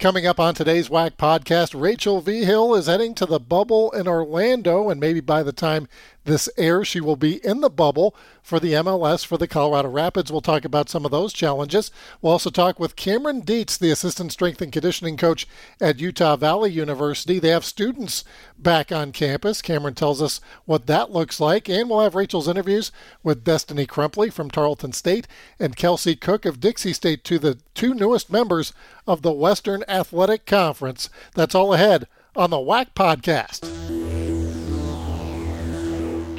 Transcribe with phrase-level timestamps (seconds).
[0.00, 4.88] Coming up on today's WAC podcast, Rachel Vigil is heading to the bubble in Orlando,
[4.88, 5.88] and maybe by the time
[6.24, 10.30] this airs, she will be in the bubble for the MLS for the Colorado Rapids.
[10.30, 11.90] We'll talk about some of those challenges.
[12.20, 15.48] We'll also talk with Cameron Dietz, the assistant strength and conditioning coach
[15.80, 17.38] at Utah Valley University.
[17.38, 18.22] They have students
[18.58, 19.62] back on campus.
[19.62, 24.32] Cameron tells us what that looks like, and we'll have Rachel's interviews with Destiny Crumpley
[24.32, 25.26] from Tarleton State
[25.58, 28.72] and Kelsey Cook of Dixie State, to the two newest members
[29.06, 31.08] of the Western Athletic Conference.
[31.34, 33.79] That's all ahead on the WAC podcast.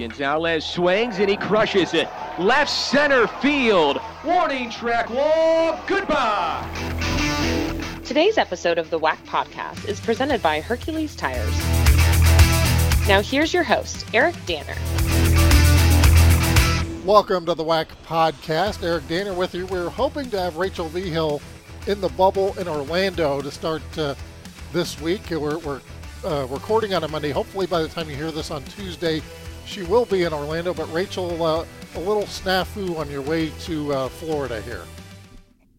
[0.01, 2.09] Gonzalez swings and he crushes it.
[2.39, 4.01] Left center field.
[4.25, 5.79] Warning track wall.
[5.85, 6.67] Goodbye.
[8.03, 11.55] Today's episode of the WAC podcast is presented by Hercules Tires.
[13.07, 14.75] Now here's your host, Eric Danner.
[17.05, 18.83] Welcome to the WAC podcast.
[18.83, 19.67] Eric Danner with you.
[19.67, 21.43] We're hoping to have Rachel Vigil
[21.85, 24.15] in the bubble in Orlando to start uh,
[24.73, 25.29] this week.
[25.29, 25.81] We're, we're
[26.25, 27.29] uh, recording on a Monday.
[27.29, 29.21] Hopefully, by the time you hear this on Tuesday,
[29.65, 30.73] she will be in Orlando.
[30.73, 34.83] But Rachel, uh, a little snafu on your way to uh, Florida here.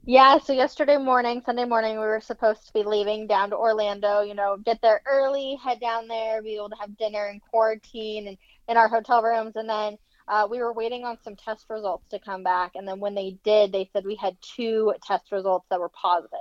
[0.05, 4.23] Yeah, so yesterday morning, Sunday morning, we were supposed to be leaving down to Orlando,
[4.23, 8.27] you know, get there early, head down there, be able to have dinner and quarantine
[8.27, 8.37] and
[8.69, 9.55] in our hotel rooms.
[9.55, 12.73] And then uh, we were waiting on some test results to come back.
[12.75, 16.39] And then when they did, they said we had two test results that were positive.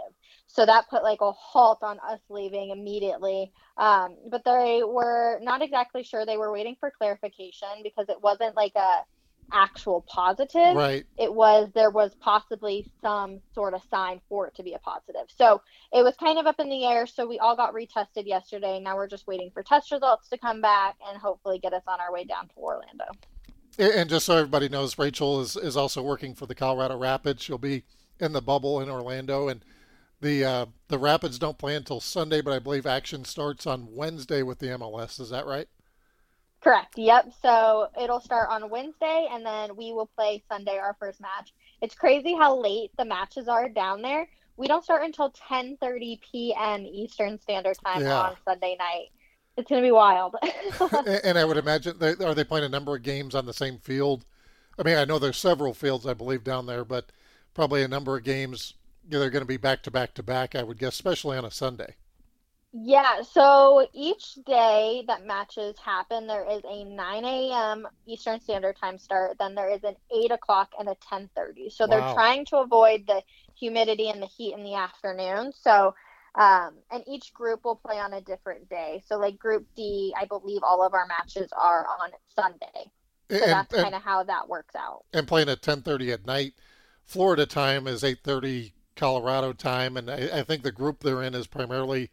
[0.54, 3.52] So that put like a halt on us leaving immediately.
[3.78, 6.26] Um, but they were not exactly sure.
[6.26, 9.04] They were waiting for clarification because it wasn't like a
[9.54, 10.76] actual positive.
[10.76, 11.06] Right.
[11.18, 15.28] It was there was possibly some sort of sign for it to be a positive.
[15.36, 15.62] So
[15.94, 17.06] it was kind of up in the air.
[17.06, 18.80] So we all got retested yesterday.
[18.80, 22.00] Now we're just waiting for test results to come back and hopefully get us on
[22.00, 23.06] our way down to Orlando.
[23.80, 27.42] And just so everybody knows, Rachel is, is also working for the Colorado Rapids.
[27.42, 27.84] She'll be
[28.20, 29.64] in the bubble in Orlando, and
[30.22, 34.44] the uh, the Rapids don't play until Sunday, but I believe action starts on Wednesday
[34.44, 35.20] with the MLS.
[35.20, 35.68] Is that right?
[36.62, 36.98] Correct.
[36.98, 37.34] Yep.
[37.42, 41.54] So it'll start on Wednesday, and then we will play Sunday our first match.
[41.82, 44.28] It's crazy how late the matches are down there.
[44.58, 46.86] We don't start until 10:30 p.m.
[46.86, 48.22] Eastern Standard Time yeah.
[48.22, 49.08] on Sunday night.
[49.58, 50.36] It's going to be wild.
[51.24, 53.80] and I would imagine, they, are they playing a number of games on the same
[53.80, 54.26] field?
[54.80, 57.12] I mean, I know there's several fields, I believe, down there, but
[57.54, 58.76] probably a number of games.
[59.08, 61.52] They're going to be back to back to back, I would guess, especially on a
[61.52, 61.96] Sunday.
[62.74, 67.86] Yeah, so each day that matches happen, there is a 9 a.m.
[68.06, 69.38] Eastern Standard Time start.
[69.38, 71.70] Then there is an 8 o'clock and a 10:30.
[71.70, 71.90] So wow.
[71.90, 73.24] they're trying to avoid the
[73.60, 75.52] humidity and the heat in the afternoon.
[75.54, 75.94] So
[76.36, 79.04] um, and each group will play on a different day.
[79.06, 82.92] So, like Group D, I believe all of our matches are on Sunday.
[83.30, 85.04] So and, that's kind of how that works out.
[85.14, 86.54] And playing at 10:30 at night,
[87.04, 91.48] Florida time is 8:30 Colorado time, and I, I, think the group they're in is
[91.48, 92.12] primarily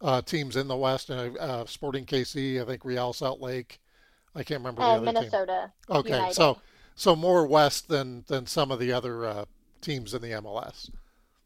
[0.00, 3.80] uh, teams in the West, and uh, Sporting KC, I think Real Salt Lake.
[4.36, 5.72] I can't remember and the other Minnesota.
[5.88, 5.96] Team.
[5.96, 6.34] Okay, United.
[6.34, 6.58] so
[6.94, 9.44] so more West than than some of the other uh,
[9.80, 10.90] teams in the MLS.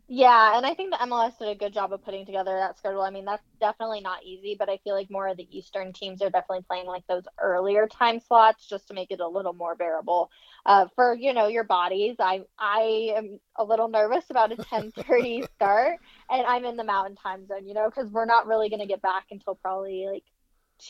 [0.08, 3.00] Yeah, and I think the MLS did a good job of putting together that schedule.
[3.00, 6.20] I mean, that's definitely not easy, but I feel like more of the Eastern teams
[6.20, 9.74] are definitely playing like those earlier time slots just to make it a little more
[9.74, 10.30] bearable
[10.64, 12.16] uh, for you know your bodies.
[12.18, 15.98] I I am a little nervous about a 10:30 start,
[16.30, 18.86] and I'm in the Mountain Time Zone, you know, because we're not really going to
[18.86, 20.24] get back until probably like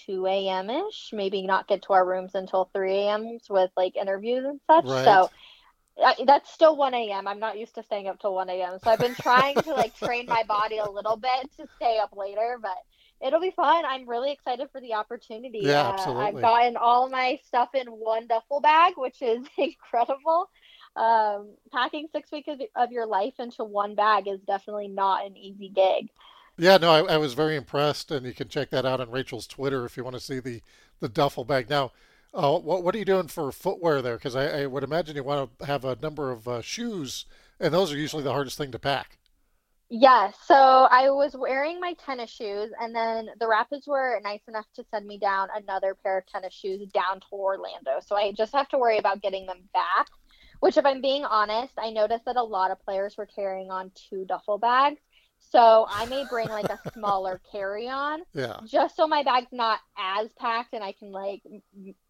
[0.07, 0.71] 2 a.m.
[0.71, 1.11] ish.
[1.13, 3.39] Maybe not get to our rooms until 3 a.m.
[3.49, 4.85] with like interviews and such.
[4.85, 5.05] Right.
[5.05, 5.31] So
[6.03, 7.29] I, that's still 1 a.m.
[7.29, 8.79] I'm not used to staying up till 1 a.m.
[8.83, 12.11] So I've been trying to like train my body a little bit to stay up
[12.17, 12.77] later, but
[13.23, 13.85] it'll be fun.
[13.85, 15.61] I'm really excited for the opportunity.
[15.63, 16.25] Yeah, uh, absolutely.
[16.25, 20.51] I've gotten all my stuff in one duffel bag, which is incredible.
[20.95, 25.37] Um, packing six weeks of, of your life into one bag is definitely not an
[25.37, 26.11] easy gig.
[26.59, 29.47] Yeah, no, I, I was very impressed, and you can check that out on Rachel's
[29.47, 30.61] Twitter if you want to see the
[31.01, 31.71] the duffel bag.
[31.71, 31.93] Now,
[32.35, 34.17] uh, what what are you doing for footwear there?
[34.17, 37.25] Because I, I, would imagine you want to have a number of uh, shoes,
[37.59, 39.19] and those are usually the hardest thing to pack.
[39.95, 40.35] Yes.
[40.47, 44.85] So I was wearing my tennis shoes, and then the Rapids were nice enough to
[44.91, 48.01] send me down another pair of tennis shoes down to Orlando.
[48.03, 50.07] So I just have to worry about getting them back.
[50.61, 53.91] Which, if I'm being honest, I noticed that a lot of players were carrying on
[54.09, 54.99] two duffel bags.
[55.51, 58.21] So I may bring like a smaller carry on.
[58.33, 58.61] Yeah.
[58.65, 61.43] Just so my bag's not as packed and I can like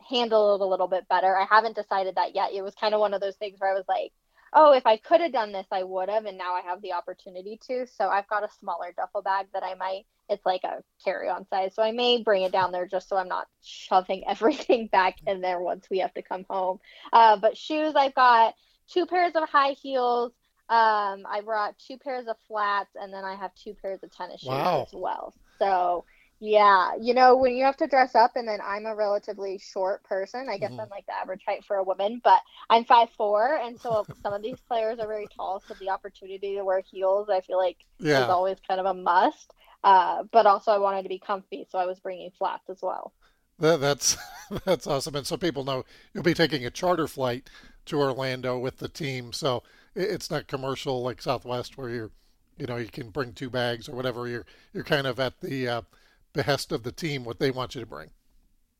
[0.08, 1.36] handle it a little bit better.
[1.36, 2.52] I haven't decided that yet.
[2.52, 4.12] It was kind of one of those things where I was like,
[4.52, 6.26] oh, if I could have done this, I would have.
[6.26, 7.86] And now I have the opportunity to.
[7.86, 11.46] So I've got a smaller duffel bag that I might, it's like a carry on
[11.48, 11.74] size.
[11.74, 15.40] So I may bring it down there just so I'm not shoving everything back in
[15.40, 16.78] there once we have to come home.
[17.12, 18.54] Uh, but shoes, I've got
[18.88, 20.32] two pairs of high heels
[20.68, 24.40] Um, I brought two pairs of flats, and then I have two pairs of tennis
[24.40, 24.80] shoes Wow.
[24.80, 25.34] as well.
[25.58, 26.04] So
[26.44, 30.02] yeah, you know when you have to dress up, and then I'm a relatively short
[30.04, 30.48] person.
[30.50, 30.82] I guess Mhm.
[30.82, 34.32] I'm like the average height for a woman, but I'm five four, and so some
[34.34, 35.62] of these players are very tall.
[35.68, 37.78] So the opportunity to wear heels, I feel like,
[38.12, 39.54] is always kind of a must.
[39.84, 43.12] Uh, but also I wanted to be comfy, so I was bringing flats as well.
[43.58, 44.16] that, that's
[44.64, 45.14] that's awesome.
[45.16, 47.48] And so people know you'll be taking a charter flight
[47.86, 49.62] to Orlando with the team, so
[49.94, 52.10] it- it's not commercial like Southwest where you're,
[52.58, 54.28] you know, you can bring two bags or whatever.
[54.28, 55.82] You're you're kind of at the uh,
[56.32, 58.10] behest of the team what they want you to bring.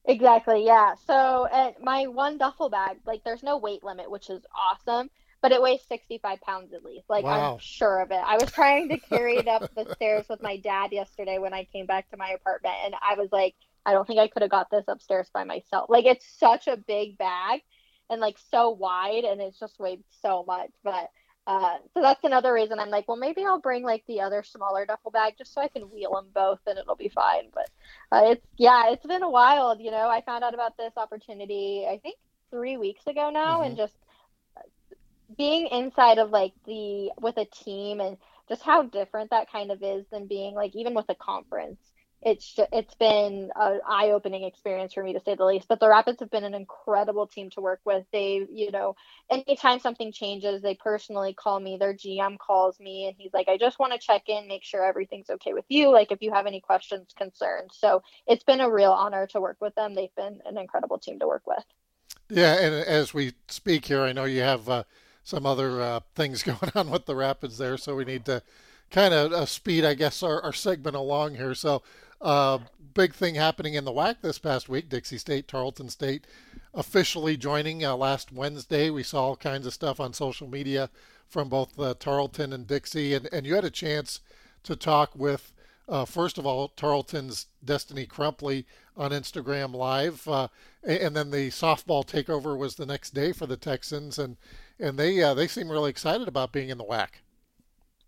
[0.04, 0.94] Exactly, yeah.
[1.06, 1.14] So
[1.52, 5.10] uh, my one duffel bag, like there's no weight limit, which is awesome,
[5.40, 7.08] but it weighs 65 pounds at least.
[7.08, 7.54] Like Wow.
[7.54, 8.20] I'm sure of it.
[8.24, 11.64] I was trying to carry it up the stairs with my dad yesterday when I
[11.72, 13.54] came back to my apartment, and I was like,
[13.86, 15.88] I don't think I could have got this upstairs by myself.
[15.88, 17.60] Like it's such a big bag
[18.10, 20.70] and like so wide, and it's just weighed so much.
[20.82, 21.10] But
[21.46, 24.86] uh, so that's another reason I'm like, well, maybe I'll bring like the other smaller
[24.86, 27.50] duffel bag just so I can wheel them both, and it'll be fine.
[27.52, 27.68] But
[28.12, 29.78] uh, it's yeah, it's been a while.
[29.80, 32.16] You know, I found out about this opportunity I think
[32.50, 33.94] three weeks ago now, and just
[35.36, 38.16] being inside of like the with a team and
[38.48, 41.80] just how different that kind of is than being like even with a conference.
[42.24, 45.66] It's it's been an eye-opening experience for me to say the least.
[45.68, 48.04] But the Rapids have been an incredible team to work with.
[48.12, 48.94] They, you know,
[49.30, 51.76] anytime something changes, they personally call me.
[51.76, 54.84] Their GM calls me, and he's like, "I just want to check in, make sure
[54.84, 55.90] everything's okay with you.
[55.90, 59.56] Like if you have any questions, concerns." So it's been a real honor to work
[59.60, 59.94] with them.
[59.94, 61.64] They've been an incredible team to work with.
[62.30, 64.84] Yeah, and as we speak here, I know you have uh,
[65.24, 68.42] some other uh, things going on with the Rapids there, so we need to
[68.90, 71.54] kind of uh, speed, I guess, our, our segment along here.
[71.54, 71.82] So,
[72.22, 72.58] uh,
[72.94, 76.26] big thing happening in the WAC this past week: Dixie State, Tarleton State,
[76.74, 78.90] officially joining uh, last Wednesday.
[78.90, 80.90] We saw all kinds of stuff on social media
[81.28, 84.20] from both uh, Tarleton and Dixie, and, and you had a chance
[84.64, 85.52] to talk with.
[85.88, 88.64] Uh, first of all, Tarleton's Destiny Crumpley
[88.96, 90.48] on Instagram Live, uh,
[90.84, 94.36] and then the softball takeover was the next day for the Texans, and
[94.78, 97.08] and they uh, they seem really excited about being in the WAC.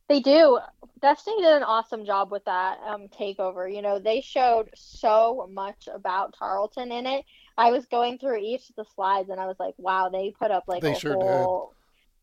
[0.09, 0.59] They do.
[1.01, 3.73] Destiny did an awesome job with that um, takeover.
[3.73, 7.25] You know, they showed so much about Tarleton in it.
[7.57, 10.51] I was going through each of the slides and I was like, wow, they put
[10.51, 11.23] up like They a sure did.
[11.23, 11.75] whole,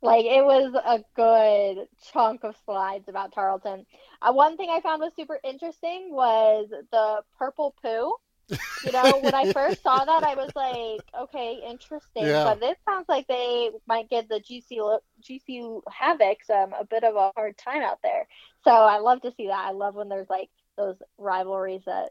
[0.02, 3.86] like it was a good chunk of slides about Tarleton.
[4.22, 8.14] Uh, one thing I found was super interesting was the purple poo.
[8.50, 12.26] You know, when I first saw that, I was like, okay, interesting.
[12.26, 12.44] Yeah.
[12.44, 17.04] But this sounds like they might give the GC lo- GC Havocs um, a bit
[17.04, 18.28] of a hard time out there.
[18.64, 19.66] So I love to see that.
[19.68, 22.10] I love when there's like those rivalries that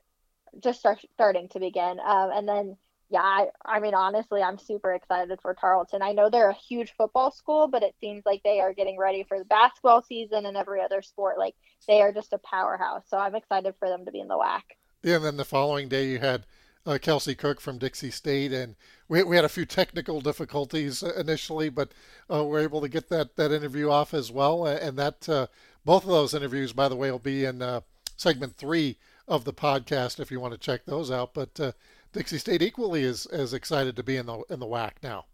[0.63, 2.01] just start starting to begin.
[2.01, 2.77] Um, and then,
[3.09, 6.03] yeah, I, I mean, honestly, I'm super excited for Tarleton.
[6.03, 9.25] I know they're a huge football school, but it seems like they are getting ready
[9.25, 11.39] for the basketball season and every other sport.
[11.39, 11.55] Like
[11.87, 13.03] they are just a powerhouse.
[13.09, 14.63] So I'm excited for them to be in the WAC.
[15.03, 16.45] And then the following day you had
[16.87, 18.77] uh, Kelsey Cook from Dixie State, and
[19.09, 21.93] we, we had a few technical difficulties uh, initially, but
[22.33, 24.67] uh, we're able to get that, that interview off as well.
[24.67, 25.47] And that uh,
[25.85, 27.81] both of those interviews, by the way, will be in uh,
[28.17, 31.33] segment three of the podcast if you want to check those out.
[31.35, 31.73] But uh,
[32.13, 35.27] Dixie State equally is as excited to be in the in the WAC now.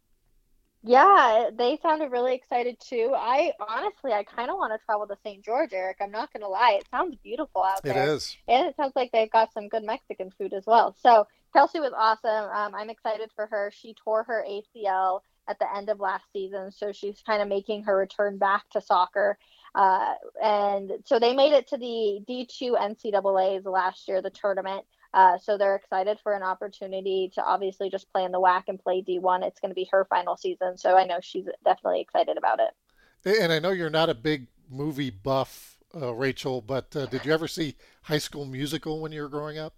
[0.87, 3.13] Yeah, they sounded really excited too.
[3.15, 5.45] I honestly, I kind of want to travel to St.
[5.45, 5.97] George, Eric.
[6.01, 6.79] I'm not going to lie.
[6.81, 8.15] It sounds beautiful out It there.
[8.15, 8.37] is.
[8.47, 10.95] And it sounds like they've got some good Mexican food as well.
[11.03, 12.51] So Kelsey was awesome.
[12.51, 13.73] Um, I'm excited for her.
[13.75, 17.85] She tore her ACL at the end of last season, so she's kind of making
[17.85, 19.39] her return back to soccer.
[19.75, 24.85] Uh, and so they made it to the D2 NCAA's last year, the tournament.
[25.17, 28.79] Uh, so they're excited for an opportunity to obviously just play in the WAC and
[28.79, 29.43] play D1.
[29.47, 33.41] It's going to be her final season, so I know she's definitely excited about it.
[33.41, 37.33] And I know you're not a big movie buff, uh, Rachel, but uh, did you
[37.33, 39.73] ever see High School Musical when you were growing up?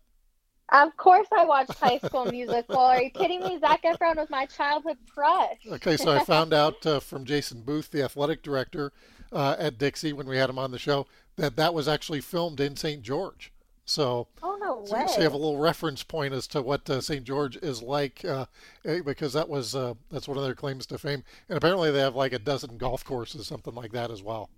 [0.71, 2.77] Of course, I watched High School Musical.
[2.77, 3.61] Are you kidding me?
[3.61, 5.61] Zac Efron was my childhood crush.
[5.71, 8.93] Okay, so I found out uh, from Jason Booth, the athletic director
[9.31, 12.59] uh, at Dixie, when we had him on the show, that that was actually filmed
[12.59, 13.03] in St.
[13.03, 13.53] George.
[13.89, 17.01] So, Oh no so, so you have a little reference point as to what uh,
[17.01, 17.25] St.
[17.25, 18.45] George is like, uh,
[18.85, 21.25] eh, because that was uh, that's one of their claims to fame.
[21.49, 24.51] And apparently, they have like a dozen golf courses, something like that as well.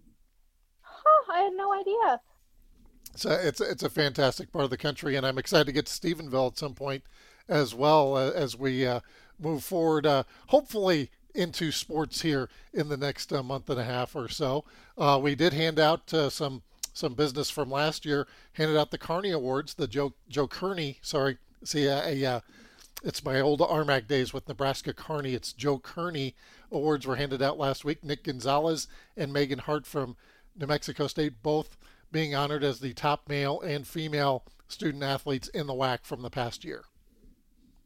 [0.83, 2.21] Huh, I had no idea.
[3.15, 5.93] So it's it's a fantastic part of the country, and I'm excited to get to
[5.93, 7.05] Stephenville at some point
[7.49, 9.01] as well uh, as we uh,
[9.39, 10.07] move forward.
[10.07, 14.65] Uh, hopefully into sports here in the next uh, month and a half or so.
[14.99, 18.27] Uh, we did hand out uh, some some business from last year.
[18.55, 20.99] Handed out the Carney Awards, the Joe Joe Kearney.
[21.03, 22.41] Sorry, see, uh, a, uh,
[23.03, 25.35] it's my old RMAC days with Nebraska Kearney.
[25.35, 26.35] It's Joe Kearney
[26.71, 28.05] awards were handed out last week.
[28.05, 30.17] Nick Gonzalez and Megan Hart from
[30.59, 31.77] New Mexico State both
[32.13, 36.31] being honored as the top male and female student athletes in the WAC from the
[36.31, 36.85] past year.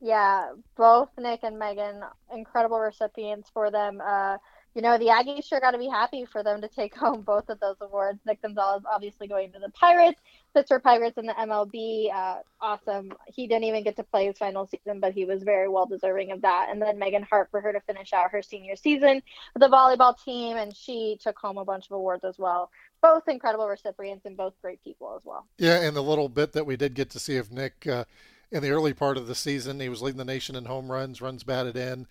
[0.00, 2.02] Yeah, both Nick and Megan,
[2.34, 4.02] incredible recipients for them.
[4.04, 4.36] Uh,
[4.74, 7.48] you know, the Aggies sure got to be happy for them to take home both
[7.48, 8.18] of those awards.
[8.26, 10.20] Nick Gonzalez obviously going to the Pirates,
[10.52, 12.12] Pittsburgh Pirates in the MLB.
[12.12, 13.12] Uh, awesome.
[13.26, 16.32] He didn't even get to play his final season, but he was very well deserving
[16.32, 16.68] of that.
[16.70, 19.22] And then Megan Hart for her to finish out her senior season
[19.54, 22.70] with the volleyball team, and she took home a bunch of awards as well.
[23.00, 25.46] Both incredible recipients and both great people as well.
[25.58, 28.04] Yeah, and the little bit that we did get to see of Nick uh,
[28.50, 31.20] in the early part of the season, he was leading the nation in home runs,
[31.20, 32.06] runs batted in,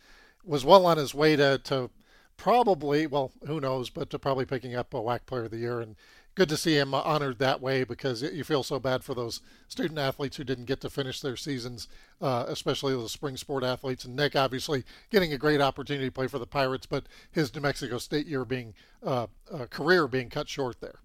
[0.46, 1.90] was well on his way to, to
[2.38, 5.80] probably, well, who knows, but to probably picking up a WAC Player of the Year.
[5.80, 5.96] And
[6.36, 10.00] good to see him honored that way because you feel so bad for those student
[10.00, 11.88] athletes who didn't get to finish their seasons,
[12.22, 14.06] uh, especially the spring sport athletes.
[14.06, 17.62] And Nick, obviously, getting a great opportunity to play for the Pirates, but his New
[17.62, 18.74] Mexico State year being
[19.04, 21.00] uh, uh, career being cut short there.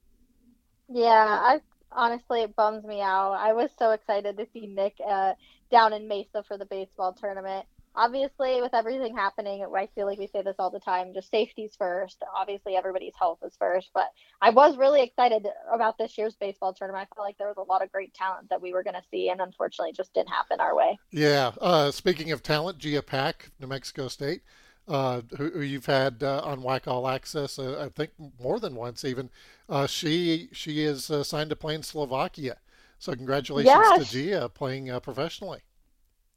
[0.89, 1.11] Yeah,
[1.43, 1.61] I
[1.93, 3.33] honestly it bums me out.
[3.33, 5.35] I was so excited to see Nick uh,
[5.71, 7.67] down in Mesa for the baseball tournament
[7.99, 11.75] obviously with everything happening i feel like we say this all the time just safety's
[11.77, 14.07] first obviously everybody's health is first but
[14.41, 17.63] i was really excited about this year's baseball tournament i felt like there was a
[17.63, 20.61] lot of great talent that we were going to see and unfortunately just didn't happen
[20.61, 24.43] our way yeah uh, speaking of talent gia pack new mexico state
[24.87, 28.75] uh, who, who, you've had uh, on WAC All Access, uh, I think more than
[28.75, 29.29] once even.
[29.69, 32.57] Uh, she she is uh, signed to play in Slovakia,
[32.99, 35.61] so congratulations to Gia playing professionally.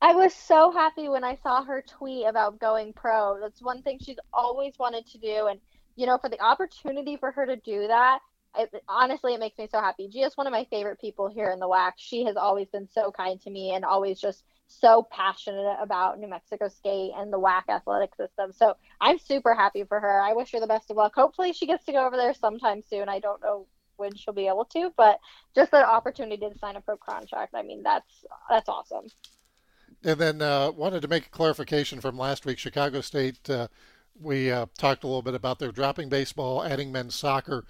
[0.01, 3.39] I was so happy when I saw her tweet about going pro.
[3.39, 5.48] That's one thing she's always wanted to do.
[5.48, 5.60] And,
[5.96, 8.20] you know, for the opportunity for her to do that,
[8.58, 10.10] it, honestly, it makes me so happy.
[10.10, 11.93] Gia's one of my favorite people here in the WAC.
[11.98, 16.27] She has always been so kind to me and always just so passionate about New
[16.29, 18.51] Mexico State and the WAC athletic system.
[18.53, 20.22] So I'm super happy for her.
[20.22, 21.13] I wish her the best of luck.
[21.15, 23.08] Hopefully, she gets to go over there sometime soon.
[23.08, 23.67] I don't know
[23.98, 25.20] when she'll be able to, but
[25.53, 27.53] just the opportunity to sign a pro contract.
[27.53, 29.05] I mean, that's that's awesome.
[30.03, 32.58] And then uh, wanted to make a clarification from last week.
[32.58, 33.67] Chicago State, uh,
[34.20, 37.65] we uh, talked a little bit about their dropping baseball, adding men's soccer.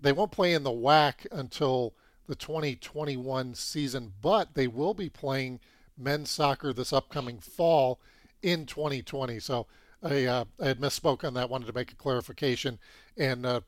[0.00, 1.94] They won't play in the WAC until
[2.26, 5.60] the 2021 season, but they will be playing
[5.98, 8.00] men's soccer this upcoming fall
[8.42, 9.38] in 2020.
[9.38, 9.66] So
[10.02, 11.50] I, uh, I had misspoke on that.
[11.50, 12.78] Wanted to make a clarification,
[13.16, 13.60] and uh,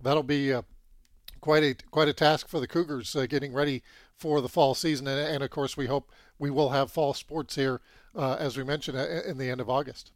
[0.00, 0.62] that'll be uh,
[1.40, 3.82] quite a quite a task for the Cougars getting ready
[4.16, 5.06] for the fall season.
[5.06, 7.80] And, and, of course, we hope we will have fall sports here,
[8.14, 10.12] uh, as we mentioned, in the end of August.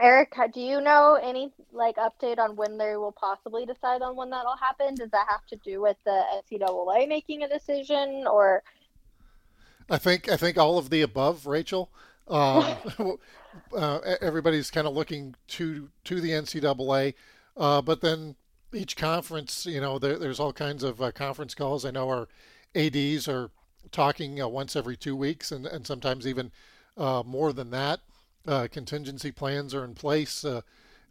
[0.00, 4.30] Eric, do you know any like update on when they will possibly decide on when
[4.30, 4.94] that'll happen?
[4.94, 8.62] Does that have to do with the NCAA making a decision, or?
[9.90, 11.90] I think I think all of the above, Rachel.
[12.26, 12.76] Um,
[13.76, 17.12] uh, everybody's kind of looking to to the NCAA,
[17.58, 18.36] uh, but then
[18.72, 21.84] each conference, you know, there, there's all kinds of uh, conference calls.
[21.84, 22.28] I know our
[22.74, 23.50] ads are
[23.90, 26.50] talking uh, once every two weeks, and, and sometimes even
[26.96, 28.00] uh, more than that.
[28.46, 30.44] Uh, contingency plans are in place.
[30.44, 30.62] Uh,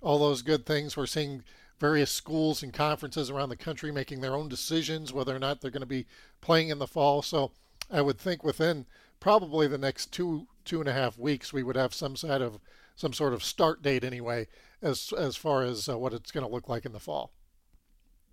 [0.01, 0.97] all those good things.
[0.97, 1.43] We're seeing
[1.79, 5.71] various schools and conferences around the country making their own decisions whether or not they're
[5.71, 6.05] going to be
[6.39, 7.21] playing in the fall.
[7.21, 7.51] So
[7.89, 8.85] I would think within
[9.19, 12.59] probably the next two two and a half weeks we would have some sort of
[12.95, 14.47] some sort of start date anyway
[14.81, 17.31] as as far as uh, what it's going to look like in the fall.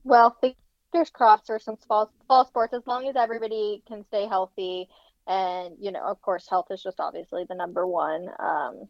[0.05, 4.88] Well, fingers crossed for some fall, fall sports as long as everybody can stay healthy.
[5.26, 8.28] And, you know, of course, health is just obviously the number one.
[8.38, 8.88] Um,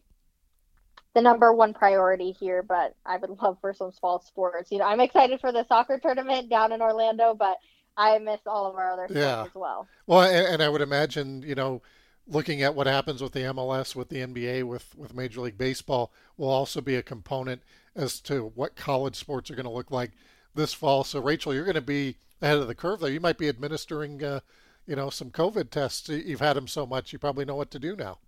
[1.15, 4.71] the number one priority here, but I would love for some fall sports.
[4.71, 7.57] You know, I'm excited for the soccer tournament down in Orlando, but
[7.97, 9.43] I miss all of our other sports yeah.
[9.43, 9.87] as well.
[10.07, 11.81] Well, and, and, I would imagine, you know,
[12.27, 16.13] looking at what happens with the MLS, with the NBA, with with Major League Baseball,
[16.37, 17.63] will also be a component
[17.95, 20.11] as to what college sports are going to look like
[20.59, 21.03] this fall.
[21.03, 23.09] So, Rachel, you're going to be ahead of the curve there.
[23.09, 24.41] You might be administering, uh,
[24.85, 26.09] you know, some COVID tests.
[26.09, 28.19] You've had them so much, you probably know what to do now.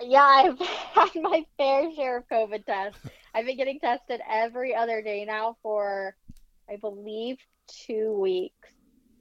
[0.00, 0.58] Yeah, I've
[0.94, 2.98] had my fair share of COVID tests.
[3.34, 6.14] I've been getting tested every other day now for,
[6.70, 8.68] I believe, two weeks.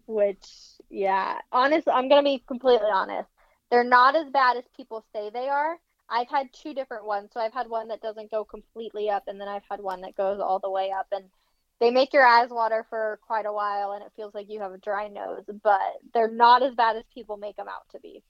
[0.07, 0.45] Which,
[0.89, 3.29] yeah, honestly, I'm going to be completely honest.
[3.69, 5.77] They're not as bad as people say they are.
[6.09, 7.29] I've had two different ones.
[7.33, 10.17] So I've had one that doesn't go completely up, and then I've had one that
[10.17, 11.07] goes all the way up.
[11.13, 11.25] And
[11.81, 14.71] they make your eyes water for quite a while and it feels like you have
[14.71, 15.81] a dry nose, but
[16.13, 18.23] they're not as bad as people make them out to be.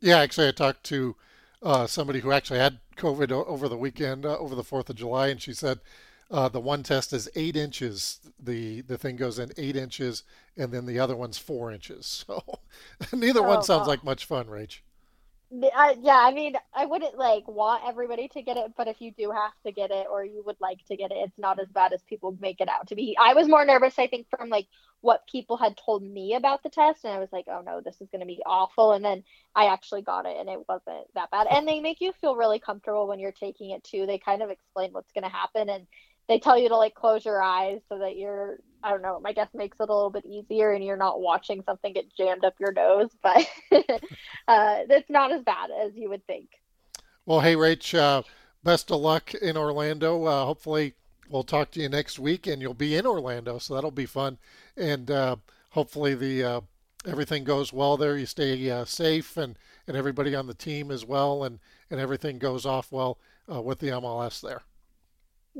[0.00, 1.16] Yeah, actually, I talked to
[1.60, 5.26] uh, somebody who actually had COVID over the weekend, uh, over the 4th of July,
[5.26, 5.80] and she said
[6.30, 8.20] uh, the one test is eight inches.
[8.38, 10.22] The the thing goes in eight inches,
[10.56, 12.24] and then the other one's four inches.
[13.10, 14.80] So neither oh, one sounds like much fun, Rach.
[15.50, 19.12] I, yeah, I mean, I wouldn't like want everybody to get it, but if you
[19.12, 21.68] do have to get it or you would like to get it, it's not as
[21.68, 23.16] bad as people make it out to be.
[23.18, 24.66] I was more nervous, I think, from like
[25.00, 27.98] what people had told me about the test, and I was like, oh no, this
[28.00, 28.92] is going to be awful.
[28.92, 29.24] And then
[29.54, 31.46] I actually got it, and it wasn't that bad.
[31.50, 34.04] And they make you feel really comfortable when you're taking it too.
[34.04, 35.86] They kind of explain what's going to happen, and
[36.28, 39.32] they tell you to like close your eyes so that you're I don't know, my
[39.32, 42.54] guess makes it a little bit easier and you're not watching something get jammed up
[42.60, 46.48] your nose, but uh, it's not as bad as you would think.
[47.26, 48.22] Well, hey, Rach, uh,
[48.62, 50.24] best of luck in Orlando.
[50.24, 50.94] Uh, hopefully,
[51.28, 54.38] we'll talk to you next week and you'll be in Orlando, so that'll be fun.
[54.76, 55.36] And uh,
[55.70, 56.60] hopefully, the uh,
[57.04, 58.16] everything goes well there.
[58.16, 59.58] You stay uh, safe and,
[59.88, 61.58] and everybody on the team as well, and,
[61.90, 63.18] and everything goes off well
[63.48, 64.62] with the MLS there.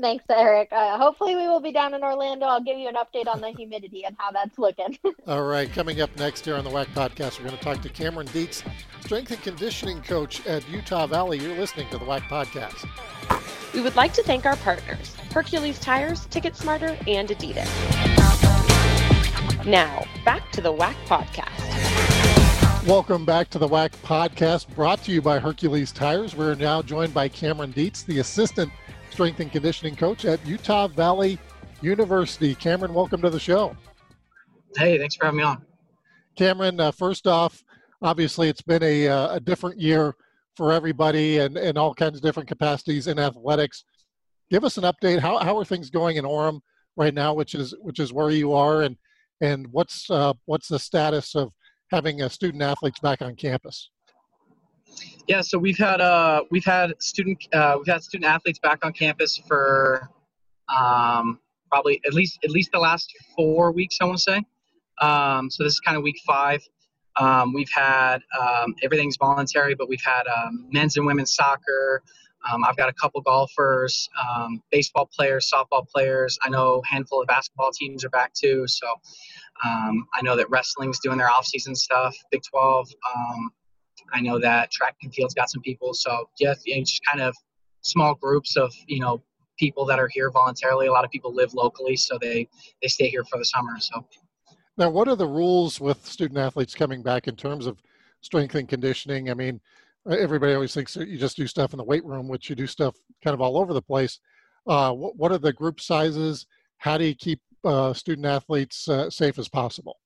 [0.01, 0.69] Thanks, Eric.
[0.71, 2.45] Uh, hopefully, we will be down in Orlando.
[2.45, 4.97] I'll give you an update on the humidity and how that's looking.
[5.27, 5.71] All right.
[5.71, 8.63] Coming up next here on the WAC podcast, we're going to talk to Cameron Dietz,
[9.01, 11.39] strength and conditioning coach at Utah Valley.
[11.39, 12.87] You're listening to the WAC podcast.
[13.73, 17.69] We would like to thank our partners Hercules Tires, TicketSmarter, and Adidas.
[19.65, 22.87] Now, back to the WAC podcast.
[22.87, 26.35] Welcome back to the WAC podcast brought to you by Hercules Tires.
[26.35, 28.71] We're now joined by Cameron Dietz, the assistant
[29.19, 31.37] strength and conditioning coach at Utah Valley
[31.81, 32.55] University.
[32.55, 33.75] Cameron, welcome to the show.
[34.77, 35.61] Hey, thanks for having me on.
[36.37, 37.61] Cameron, uh, first off,
[38.01, 40.15] obviously it's been a, uh, a different year
[40.55, 43.83] for everybody and, and all kinds of different capacities in athletics.
[44.49, 45.19] Give us an update.
[45.19, 46.61] How, how are things going in Orem
[46.95, 48.95] right now, which is which is where you are, and
[49.41, 51.51] and what's uh, what's the status of
[51.91, 53.89] having uh, student athletes back on campus?
[55.27, 58.93] Yeah, so we've had uh, we've had student uh, we've had student athletes back on
[58.93, 60.09] campus for
[60.67, 61.39] um,
[61.71, 63.97] probably at least at least the last four weeks.
[64.01, 64.41] I want to say.
[64.99, 66.61] Um, so this is kind of week five.
[67.19, 72.01] Um, we've had um, everything's voluntary, but we've had um, men's and women's soccer.
[72.49, 76.39] Um, I've got a couple golfers, um, baseball players, softball players.
[76.41, 78.65] I know a handful of basketball teams are back too.
[78.67, 78.87] So
[79.65, 82.15] um, I know that wrestling's doing their off-season stuff.
[82.31, 82.89] Big 12.
[84.13, 85.93] I know that track and field's got some people.
[85.93, 87.35] So yeah, just kind of
[87.81, 89.21] small groups of you know
[89.57, 90.87] people that are here voluntarily.
[90.87, 92.47] A lot of people live locally, so they
[92.81, 93.79] they stay here for the summer.
[93.79, 94.05] So
[94.77, 97.81] now, what are the rules with student athletes coming back in terms of
[98.21, 99.29] strength and conditioning?
[99.29, 99.59] I mean,
[100.09, 102.65] everybody always thinks that you just do stuff in the weight room, which you do
[102.65, 104.19] stuff kind of all over the place.
[104.65, 106.45] Uh, what, what, are the group sizes?
[106.77, 109.97] How do you keep uh, student athletes uh, safe as possible?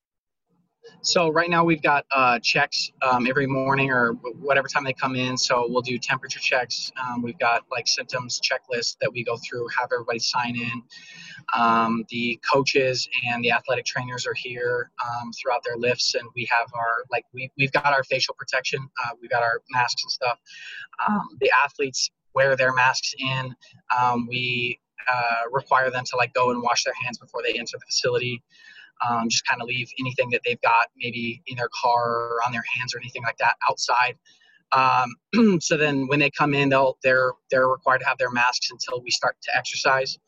[1.02, 5.16] So right now we've got uh, checks um, every morning or whatever time they come
[5.16, 5.36] in.
[5.36, 6.90] So we'll do temperature checks.
[7.02, 10.82] Um, we've got like symptoms checklist that we go through, have everybody sign in.
[11.54, 16.48] Um, the coaches and the athletic trainers are here um, throughout their lifts, and we
[16.50, 18.80] have our like we we've got our facial protection.
[19.04, 20.38] Uh, we've got our masks and stuff.
[21.06, 23.54] Um, the athletes wear their masks in.
[23.96, 24.80] Um, we
[25.12, 28.42] uh, require them to like go and wash their hands before they enter the facility
[29.08, 32.52] um, just kind of leave anything that they've got maybe in their car or on
[32.52, 34.16] their hands or anything like that outside.
[34.74, 35.14] Um,
[35.60, 39.00] so then when they come in, they'll they're they're required to have their masks until
[39.02, 40.18] we start to exercise.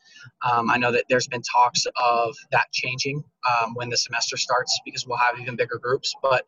[0.49, 4.79] Um, I know that there's been talks of that changing um, when the semester starts
[4.85, 6.13] because we'll have even bigger groups.
[6.21, 6.45] But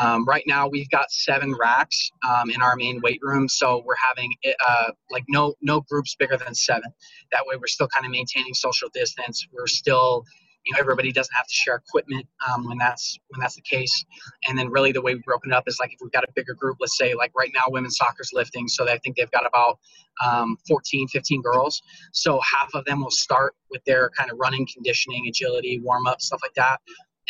[0.00, 3.94] um, right now we've got seven racks um, in our main weight room, so we're
[4.08, 4.32] having
[4.66, 6.90] uh, like no no groups bigger than seven.
[7.32, 9.46] That way we're still kind of maintaining social distance.
[9.52, 10.24] We're still
[10.64, 14.04] you know everybody doesn't have to share equipment um, when that's when that's the case.
[14.48, 16.32] And then really the way we've broken it up is like if we've got a
[16.34, 19.46] bigger group let's say like right now women's soccer's lifting so i think they've got
[19.46, 19.78] about
[20.24, 21.82] um, 14 15 girls.
[22.12, 26.20] So half of them will start with their kind of running conditioning agility warm up
[26.20, 26.78] stuff like that.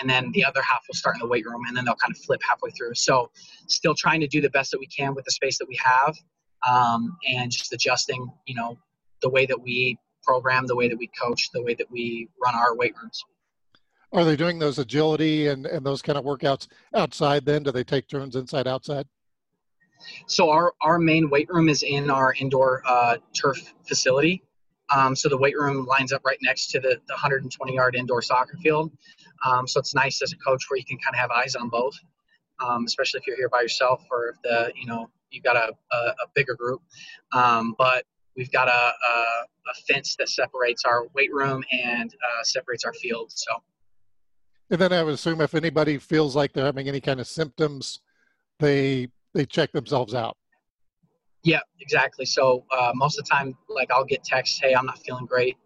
[0.00, 2.10] And then the other half will start in the weight room and then they'll kind
[2.10, 2.94] of flip halfway through.
[2.94, 3.30] So
[3.68, 6.14] still trying to do the best that we can with the space that we have
[6.68, 8.76] um, and just adjusting you know
[9.22, 12.54] the way that we program, the way that we coach, the way that we run
[12.54, 13.24] our weight rooms.
[14.12, 17.64] Are they doing those agility and, and those kind of workouts outside then?
[17.64, 19.06] Do they take turns inside outside?
[20.26, 24.42] So our, our main weight room is in our indoor uh, turf facility.
[24.94, 28.22] Um, so the weight room lines up right next to the, the 120 yard indoor
[28.22, 28.92] soccer field.
[29.44, 31.68] Um, so it's nice as a coach where you can kind of have eyes on
[31.68, 31.98] both,
[32.64, 35.72] um, especially if you're here by yourself or if the you know you've got a,
[35.92, 36.82] a, a bigger group.
[37.32, 38.04] Um, but
[38.36, 39.14] we've got a, a,
[39.70, 43.30] a, fence that separates our weight room and uh, separates our field.
[43.34, 43.52] So.
[44.70, 48.00] And then I would assume if anybody feels like they're having any kind of symptoms,
[48.58, 50.36] they they check themselves out.
[51.42, 52.24] Yeah, exactly.
[52.24, 55.56] So uh, most of the time, like I'll get texts, "Hey, I'm not feeling great.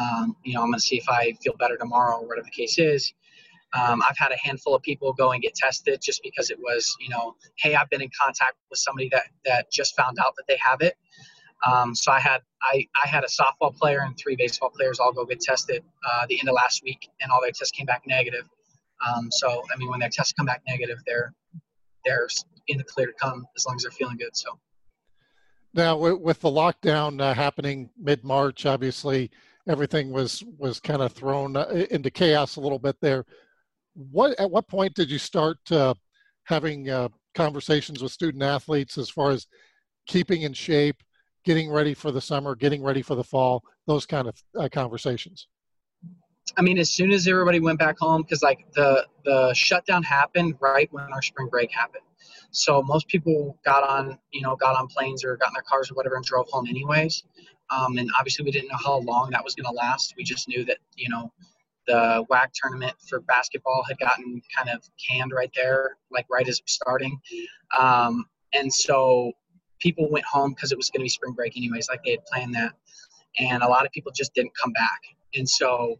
[0.00, 2.78] Um, you know, I'm gonna see if I feel better tomorrow, or whatever the case
[2.78, 3.12] is."
[3.74, 6.94] Um, I've had a handful of people go and get tested just because it was,
[7.00, 10.44] you know, hey, I've been in contact with somebody that that just found out that
[10.48, 10.96] they have it.
[11.64, 15.12] Um, so I had I, I had a softball player and three baseball players all
[15.12, 18.02] go get tested uh, the end of last week, and all their tests came back
[18.06, 18.44] negative.
[19.06, 21.32] Um, so I mean, when their tests come back negative, they're
[22.04, 22.28] they're
[22.68, 24.36] in the clear to come as long as they're feeling good.
[24.36, 24.58] So
[25.74, 29.30] now with the lockdown uh, happening mid March, obviously
[29.68, 33.24] everything was was kind of thrown uh, into chaos a little bit there.
[33.94, 35.94] What at what point did you start uh,
[36.44, 39.46] having uh, conversations with student athletes as far as
[40.06, 41.02] keeping in shape,
[41.44, 45.48] getting ready for the summer, getting ready for the fall, those kind of uh, conversations?
[46.56, 50.56] I mean, as soon as everybody went back home, because like the the shutdown happened
[50.60, 52.04] right when our spring break happened,
[52.50, 55.90] so most people got on you know got on planes or got in their cars
[55.90, 57.22] or whatever and drove home anyways.
[57.70, 60.14] Um, and obviously, we didn't know how long that was going to last.
[60.16, 61.32] We just knew that you know
[61.86, 66.58] the WAC tournament for basketball had gotten kind of canned right there, like right as
[66.58, 67.18] it was starting.
[67.76, 69.32] Um, and so
[69.82, 72.24] people went home because it was going to be spring break anyways, like they had
[72.26, 72.72] planned that.
[73.38, 75.00] And a lot of people just didn't come back.
[75.34, 75.98] And so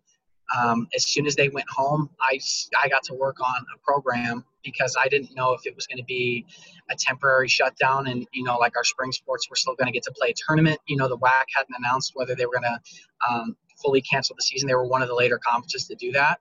[0.56, 2.38] um, as soon as they went home, I,
[2.82, 5.98] I got to work on a program because I didn't know if it was going
[5.98, 6.44] to be
[6.90, 10.02] a temporary shutdown and, you know, like our spring sports were still going to get
[10.04, 10.78] to play a tournament.
[10.86, 12.80] You know, the WAC hadn't announced whether they were going to
[13.28, 14.68] um, fully cancel the season.
[14.68, 16.40] They were one of the later conferences to do that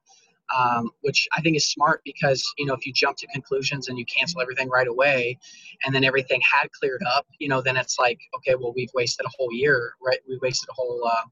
[0.56, 3.98] um, which I think is smart because you know if you jump to conclusions and
[3.98, 5.38] you cancel everything right away,
[5.86, 9.26] and then everything had cleared up, you know, then it's like okay, well we've wasted
[9.26, 10.20] a whole year, right?
[10.28, 11.26] We wasted a whole uh,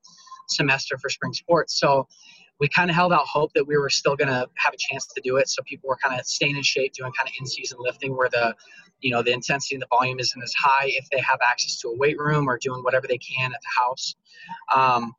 [0.47, 2.07] semester for spring sports, so
[2.59, 5.07] we kind of held out hope that we were still going to have a chance
[5.07, 5.47] to do it.
[5.47, 8.53] So people were kind of staying in shape, doing kind of in-season lifting where the,
[8.99, 11.87] you know, the intensity and the volume isn't as high if they have access to
[11.87, 14.15] a weight room or doing whatever they can at the house.
[14.73, 15.13] Um,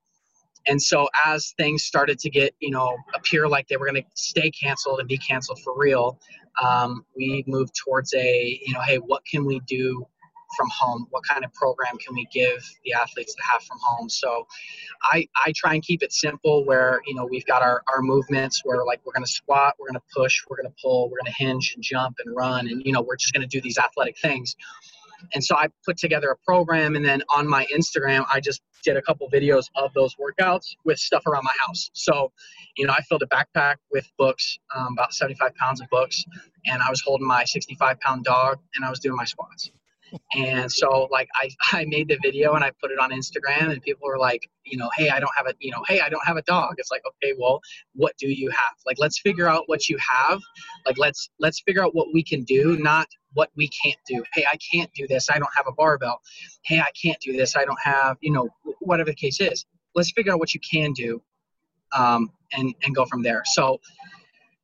[0.71, 4.09] and so as things started to get, you know, appear like they were going to
[4.15, 6.17] stay canceled and be canceled for real,
[6.63, 10.07] um, we moved towards a, you know, hey, what can we do
[10.57, 11.09] from home?
[11.11, 14.09] What kind of program can we give the athletes to have from home?
[14.09, 14.47] So
[15.03, 18.63] I, I try and keep it simple where, you know, we've got our, our movements
[18.65, 21.19] where like we're going to squat, we're going to push, we're going to pull, we're
[21.19, 22.69] going to hinge and jump and run.
[22.69, 24.55] And, you know, we're just going to do these athletic things.
[25.35, 28.97] And so I put together a program, and then on my Instagram, I just did
[28.97, 31.91] a couple videos of those workouts with stuff around my house.
[31.93, 32.33] So,
[32.77, 36.25] you know, I filled a backpack with books, um, about 75 pounds of books,
[36.67, 39.71] and I was holding my 65 pound dog, and I was doing my squats.
[40.35, 43.83] And so like I, I made the video and I put it on Instagram and
[43.83, 46.25] people were like, you know, hey, I don't have a, you know, hey, I don't
[46.27, 46.75] have a dog.
[46.79, 47.61] It's like, okay, well,
[47.95, 48.75] what do you have?
[48.87, 50.41] Like let's figure out what you have.
[50.87, 54.25] Like let's let's figure out what we can do, not what we can't do.
[54.35, 55.29] Hey, I can't do this.
[55.31, 56.21] I don't have a barbell.
[56.63, 57.57] Hey, I can't do this.
[57.57, 58.49] I don't have, you know,
[58.81, 59.65] whatever the case is.
[59.95, 61.23] Let's figure out what you can do
[61.97, 63.43] um, and and go from there.
[63.45, 63.81] So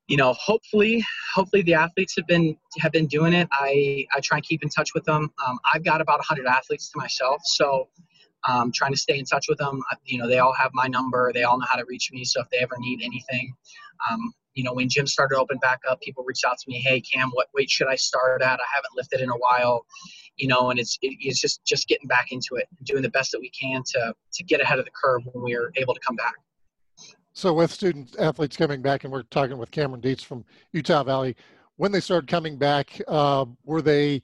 [0.09, 3.49] you know, hopefully, hopefully the athletes have been have been doing it.
[3.53, 5.33] I I try and keep in touch with them.
[5.47, 7.89] Um, I've got about 100 athletes to myself, so
[8.49, 9.83] um, trying to stay in touch with them.
[10.05, 11.33] You know, they all have my number.
[11.33, 12.25] They all know how to reach me.
[12.25, 13.53] So if they ever need anything,
[14.09, 16.81] um, you know, when gyms started open back up, people reached out to me.
[16.81, 18.61] Hey, Cam, what weight should I start at?
[18.61, 19.87] I haven't lifted in a while.
[20.37, 23.33] You know, and it's it, it's just just getting back into it, doing the best
[23.33, 26.01] that we can to to get ahead of the curve when we are able to
[26.07, 26.35] come back.
[27.37, 31.37] So with student athletes coming back, and we're talking with Cameron Dietz from Utah Valley,
[31.77, 34.23] when they started coming back, uh, were they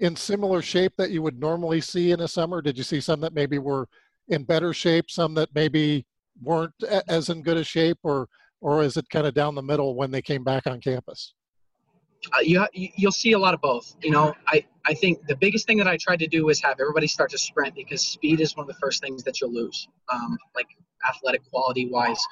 [0.00, 2.60] in similar shape that you would normally see in a summer?
[2.60, 3.88] Did you see some that maybe were
[4.28, 6.04] in better shape, some that maybe
[6.42, 6.74] weren't
[7.08, 8.28] as in good a shape, or
[8.60, 11.32] or is it kind of down the middle when they came back on campus?
[12.32, 13.96] Uh, you, you'll see a lot of both.
[14.02, 16.78] You know, I, I think the biggest thing that I tried to do was have
[16.80, 19.88] everybody start to sprint because speed is one of the first things that you'll lose.
[20.12, 20.66] Um, like
[21.08, 22.22] athletic quality wise.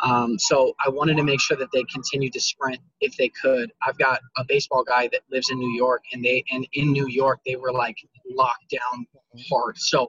[0.00, 3.72] Um, so I wanted to make sure that they continued to sprint if they could.
[3.86, 7.08] I've got a baseball guy that lives in New York, and they and in New
[7.08, 7.96] York they were like
[8.28, 9.06] locked down
[9.48, 9.78] hard.
[9.78, 10.08] So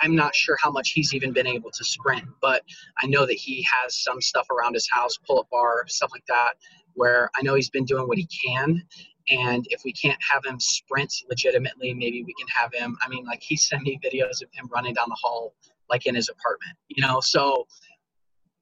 [0.00, 2.62] I'm not sure how much he's even been able to sprint, but
[3.02, 6.54] I know that he has some stuff around his house, pull-up bar, stuff like that,
[6.96, 8.82] where I know he's been doing what he can.
[9.28, 12.96] And if we can't have him sprint legitimately, maybe we can have him.
[13.02, 15.54] I mean, like he sent me videos of him running down the hall
[15.88, 17.20] like in his apartment, you know?
[17.20, 17.66] So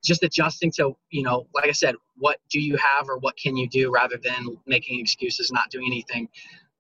[0.05, 3.57] just adjusting to, you know, like I said, what do you have or what can
[3.57, 6.29] you do rather than making excuses, not doing anything.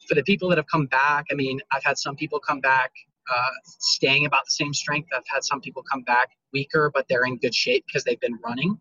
[0.06, 2.92] For the people that have come back, I mean, I've had some people come back
[3.34, 5.08] uh, staying about the same strength.
[5.14, 8.38] I've had some people come back weaker, but they're in good shape because they've been
[8.44, 8.78] running.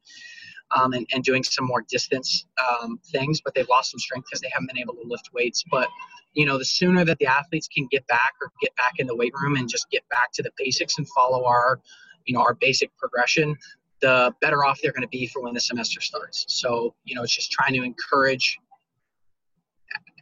[0.76, 4.42] Um, and, and doing some more distance um, things, but they've lost some strength because
[4.42, 5.64] they haven't been able to lift weights.
[5.70, 5.88] But
[6.34, 9.16] you know, the sooner that the athletes can get back or get back in the
[9.16, 11.80] weight room and just get back to the basics and follow our,
[12.26, 13.56] you know, our basic progression,
[14.02, 16.46] the better off they're going to be for when the semester starts.
[16.48, 18.58] So, you know, it's just trying to encourage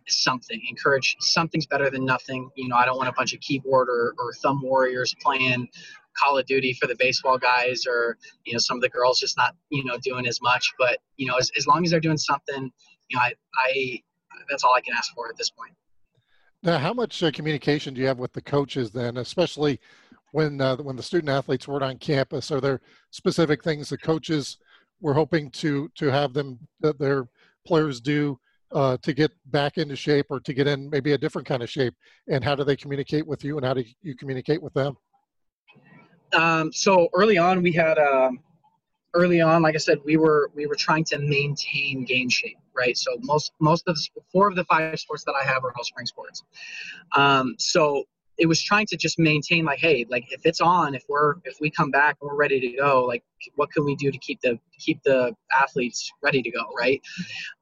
[0.07, 2.49] something, encourage something's better than nothing.
[2.55, 5.69] You know, I don't want a bunch of keyboard or, or thumb warriors playing
[6.17, 9.37] Call of Duty for the baseball guys or, you know, some of the girls just
[9.37, 10.71] not, you know, doing as much.
[10.77, 12.71] But, you know, as, as long as they're doing something,
[13.09, 13.33] you know, I,
[13.65, 14.01] I,
[14.49, 15.73] that's all I can ask for at this point.
[16.63, 19.79] Now, how much uh, communication do you have with the coaches then, especially
[20.31, 22.51] when uh, when the student athletes weren't on campus?
[22.51, 24.57] Are there specific things the coaches
[24.99, 27.27] were hoping to to have them that their
[27.65, 28.39] players do
[28.71, 31.69] uh, to get back into shape or to get in maybe a different kind of
[31.69, 31.95] shape?
[32.27, 34.95] And how do they communicate with you, and how do you communicate with them?
[36.33, 38.39] Um, so early on, we had um,
[39.13, 42.97] early on, like I said, we were we were trying to maintain game shape, right?
[42.97, 45.83] So most most of the four of the five sports that I have are all
[45.83, 46.43] spring sports.
[47.15, 48.05] Um, so
[48.37, 51.57] it was trying to just maintain like hey like if it's on if we're if
[51.61, 53.23] we come back and we're ready to go like
[53.55, 57.01] what can we do to keep the keep the athletes ready to go right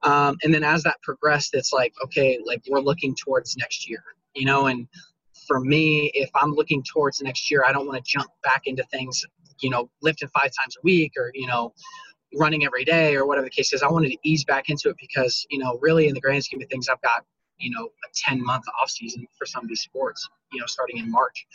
[0.02, 4.02] um, and then as that progressed it's like okay like we're looking towards next year
[4.34, 4.88] you know and
[5.50, 8.84] for me if i'm looking towards next year i don't want to jump back into
[8.84, 9.26] things
[9.60, 11.72] you know lifting five times a week or you know
[12.36, 13.82] running every day or whatever the case is.
[13.82, 16.62] I wanted to ease back into it because you know really in the grand scheme
[16.62, 17.24] of things i've got
[17.58, 20.98] you know a 10 month off season for some of these sports you know starting
[20.98, 21.46] in march.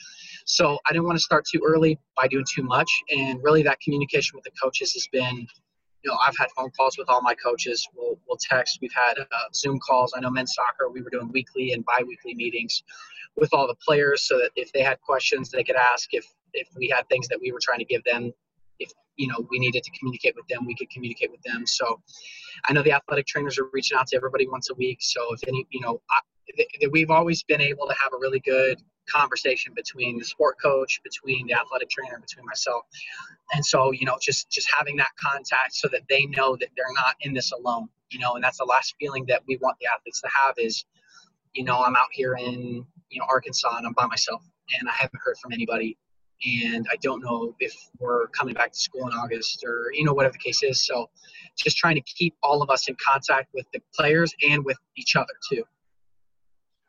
[0.45, 3.79] So i didn't want to start too early by doing too much and really that
[3.79, 5.47] communication with the coaches has been
[6.03, 7.88] you know i've had phone calls with all my coaches.
[7.95, 8.79] We'll, we'll text.
[8.81, 10.13] We've had uh, zoom calls.
[10.15, 12.84] I know men's soccer we were doing weekly and bi-weekly meetings
[13.38, 16.13] with all the players so that if they had questions they could ask.
[16.13, 18.32] If if we had things that we were trying to give them
[18.80, 21.65] if you know we needed to communicate with them we could communicate with them.
[21.65, 22.02] So
[22.65, 25.00] i know the athletic trainers are reaching out to everybody once a week.
[25.02, 26.19] So if any you know I,
[26.56, 31.00] th- we've always been able to have a really good conversation between the sport coach
[31.04, 32.84] between the athletic trainer between myself.
[33.54, 36.93] And so you know just just having that contact so that they know that they're
[36.95, 39.88] not in this alone you know and that's the last feeling that we want the
[39.88, 40.86] athletes to have is
[41.54, 44.41] you know i'm out here in you know arkansas and i'm by myself
[44.80, 45.98] and i haven't heard from anybody
[46.46, 50.13] and I don't know if we're coming back to school in August or you know
[50.13, 50.86] whatever the case is.
[50.86, 51.10] So
[51.58, 55.15] just trying to keep all of us in contact with the players and with each
[55.15, 55.63] other too.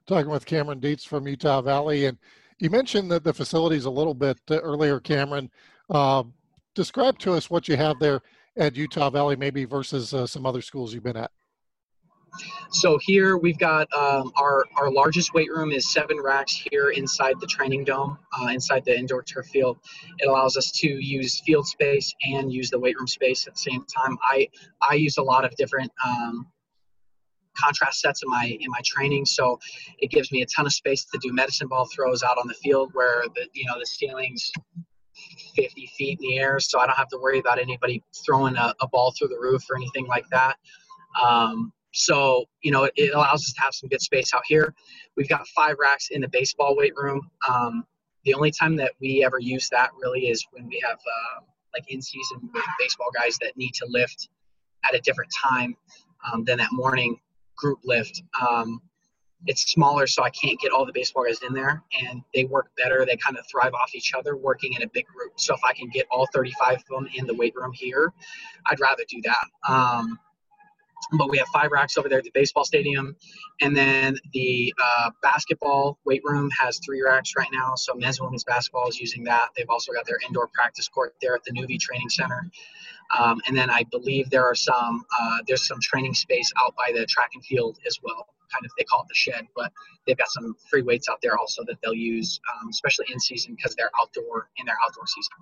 [0.06, 2.18] Talking with Cameron Dietz from Utah Valley, and
[2.58, 5.50] you mentioned that the facilities a little bit uh, earlier, Cameron.
[5.88, 6.24] Uh,
[6.74, 8.20] describe to us what you have there
[8.56, 11.30] at Utah Valley, maybe versus uh, some other schools you've been at.
[12.70, 17.36] So here we've got um, our, our largest weight room is seven racks here inside
[17.40, 19.78] the training dome, uh, inside the indoor turf field.
[20.18, 23.60] It allows us to use field space and use the weight room space at the
[23.60, 24.18] same time.
[24.22, 24.48] I,
[24.88, 26.46] I use a lot of different um,
[27.56, 29.58] contrast sets in my in my training so
[29.98, 32.54] it gives me a ton of space to do medicine ball throws out on the
[32.54, 34.52] field where the you know the ceilings
[35.56, 38.74] 50 feet in the air so i don't have to worry about anybody throwing a,
[38.80, 40.56] a ball through the roof or anything like that
[41.22, 44.74] um, so, you know, it, allows us to have some good space out here.
[45.16, 47.30] We've got five racks in the baseball weight room.
[47.48, 47.86] Um,
[48.24, 51.40] the only time that we ever use that really is when we have uh,
[51.72, 54.28] like in season baseball guys that need to lift
[54.86, 55.74] at a different time
[56.30, 57.18] um, than that morning
[57.56, 58.22] group lift.
[58.46, 58.82] Um,
[59.46, 62.68] it's smaller, so I can't get all the baseball guys in there, and they work
[62.76, 63.06] better.
[63.06, 65.32] They kind of thrive off each other working in a big group.
[65.36, 68.12] So if I can get all 35 of them in the weight room here,
[68.66, 69.72] I'd rather do that.
[71.12, 73.16] But we have five racks over there at the baseball stadium.
[73.60, 77.74] And then the uh, basketball weight room has three racks right now.
[77.76, 79.50] So men's and women's basketball is using that.
[79.56, 82.50] They've also got their indoor practice court there at the Newbie training center.
[83.16, 86.90] Um, and then i believe there are some uh, there's some training space out by
[86.92, 88.26] the track and field as well.
[88.52, 89.72] Kind of they call it the shed but
[90.06, 93.54] they've got some free weights out there also that they'll use um, especially in season
[93.54, 95.32] because they're outdoor in their outdoor season.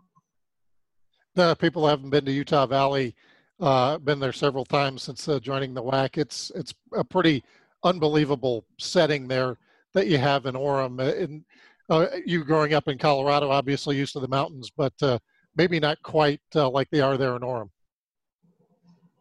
[1.35, 3.15] The people haven't been to utah valley
[3.61, 6.19] uh, been there several times since uh, joining the WAC.
[6.19, 7.43] It's it's a pretty
[7.83, 9.57] unbelievable setting there
[9.93, 11.01] that you have in Orem.
[11.01, 11.45] And
[11.89, 15.19] uh, uh, you growing up in Colorado, obviously used to the mountains, but uh,
[15.57, 17.71] maybe not quite uh, like they are there in Orem.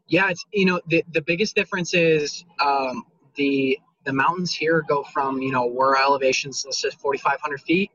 [0.07, 3.03] Yeah, it's you know the the biggest difference is um,
[3.35, 7.91] the the mountains here go from you know we're elevations let's say 4500 feet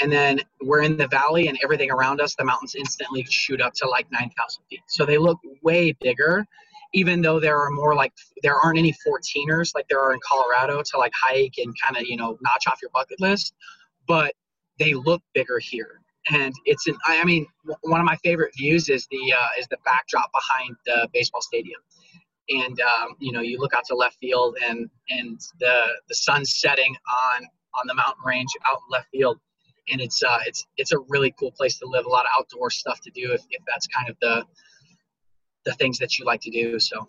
[0.00, 3.74] and then we're in the valley and everything around us the mountains instantly shoot up
[3.74, 4.80] to like 9000 feet.
[4.86, 6.46] So they look way bigger
[6.92, 10.82] even though there are more like there aren't any 14ers like there are in colorado
[10.82, 13.54] to like hike and kind of you know notch off your bucket list
[14.08, 14.34] but
[14.78, 16.00] they look bigger here.
[16.30, 17.46] And it's an i mean
[17.82, 21.80] one of my favorite views is the uh, is the backdrop behind the baseball stadium
[22.50, 26.56] and um, you know you look out to left field and and the the sun's
[26.56, 26.94] setting
[27.34, 27.42] on
[27.74, 29.38] on the mountain range out in left field
[29.90, 32.06] and it's uh, it's it's a really cool place to live.
[32.06, 34.44] A lot of outdoor stuff to do if, if that's kind of the
[35.64, 36.78] the things that you like to do.
[36.78, 37.08] So.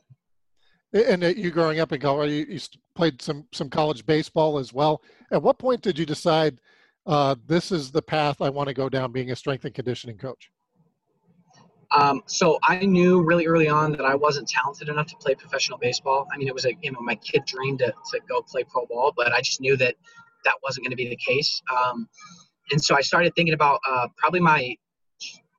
[0.93, 2.59] And you growing up in Colorado, you, you
[2.95, 5.01] played some some college baseball as well.
[5.31, 6.59] At what point did you decide
[7.05, 10.17] uh, this is the path I want to go down, being a strength and conditioning
[10.17, 10.51] coach?
[11.91, 15.77] Um, so I knew really early on that I wasn't talented enough to play professional
[15.77, 16.27] baseball.
[16.33, 18.85] I mean, it was a you know my kid dream to, to go play pro
[18.85, 19.95] ball, but I just knew that
[20.45, 21.61] that wasn't going to be the case.
[21.75, 22.07] Um,
[22.71, 24.75] and so I started thinking about uh, probably my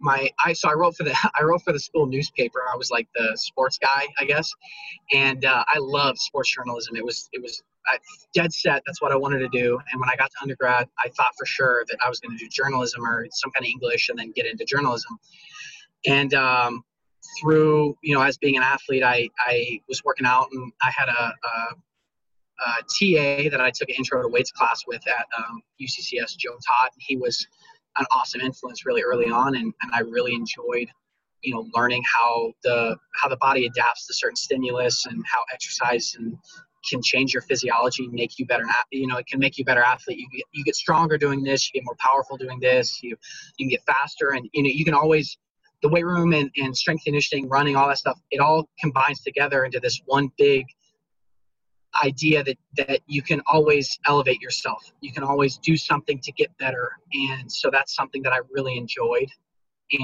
[0.01, 2.63] my I so I wrote for the I wrote for the school newspaper.
[2.73, 4.53] I was like the sports guy, I guess,
[5.13, 6.97] and uh, I loved sports journalism.
[6.97, 7.99] It was it was I,
[8.35, 8.83] dead set.
[8.87, 9.79] That's what I wanted to do.
[9.91, 12.45] And when I got to undergrad, I thought for sure that I was going to
[12.45, 15.19] do journalism or some kind of English, and then get into journalism.
[16.07, 16.85] And um,
[17.41, 21.09] through, you know, as being an athlete, I, I was working out and I had
[21.09, 21.75] a, a,
[22.65, 26.53] a TA that I took an intro to weights class with at um, UCCS, Joe
[26.53, 26.91] Todd.
[26.99, 27.47] He was
[27.97, 30.89] an awesome influence really early on, and, and I really enjoyed,
[31.43, 36.15] you know, learning how the how the body adapts to certain stimulus and how exercise
[36.19, 36.37] and
[36.89, 38.65] can change your physiology, and make you better.
[38.91, 40.19] You know, it can make you better athlete.
[40.19, 41.69] You get, you get stronger doing this.
[41.69, 43.03] You get more powerful doing this.
[43.03, 43.17] You
[43.59, 45.37] you can get faster, and you know you can always
[45.83, 49.65] the weight room and, and strength conditioning, running, all that stuff, it all combines together
[49.65, 50.65] into this one big
[52.03, 54.83] idea that, that you can always elevate yourself.
[55.01, 56.91] You can always do something to get better.
[57.13, 59.29] And so that's something that I really enjoyed.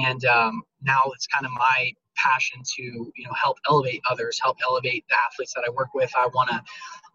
[0.05, 4.57] And um, now it's kind of my passion to you know help elevate others help
[4.61, 6.61] elevate the athletes that i work with i want to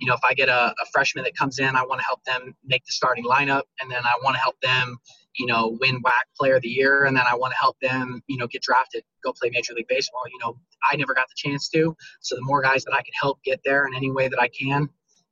[0.00, 2.24] you know if i get a, a freshman that comes in i want to help
[2.24, 4.96] them make the starting lineup and then i want to help them
[5.36, 8.22] you know, win WAC Player of the Year, and then I want to help them,
[8.26, 10.22] you know, get drafted, go play Major League Baseball.
[10.30, 13.12] You know, I never got the chance to, so the more guys that I can
[13.20, 14.88] help get there in any way that I can,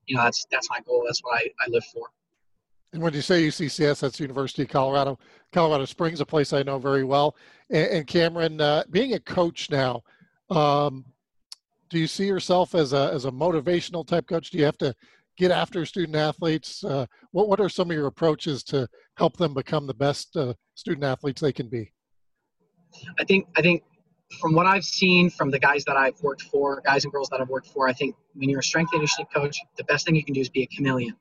[0.06, 1.02] you know, that's that's my goal.
[1.06, 2.08] That's what I, I live for.
[2.92, 5.18] And when you say UCCS, that's University of Colorado,
[5.50, 7.36] Colorado Springs, a place I know very well.
[7.70, 10.02] And, and Cameron, uh, being a coach now,
[10.50, 11.06] um,
[11.88, 14.50] do you see yourself as a as a motivational type coach?
[14.50, 14.94] Do you have to
[15.36, 16.84] get after student athletes?
[16.84, 20.54] Uh, what what are some of your approaches to help them become the best uh,
[20.74, 21.92] student athletes they can be?
[23.18, 23.82] I think I think
[24.40, 27.40] from what I've seen from the guys that I've worked for, guys and girls that
[27.40, 30.24] I've worked for, I think when you're a strength conditioning coach, the best thing you
[30.24, 31.14] can do is be a chameleon.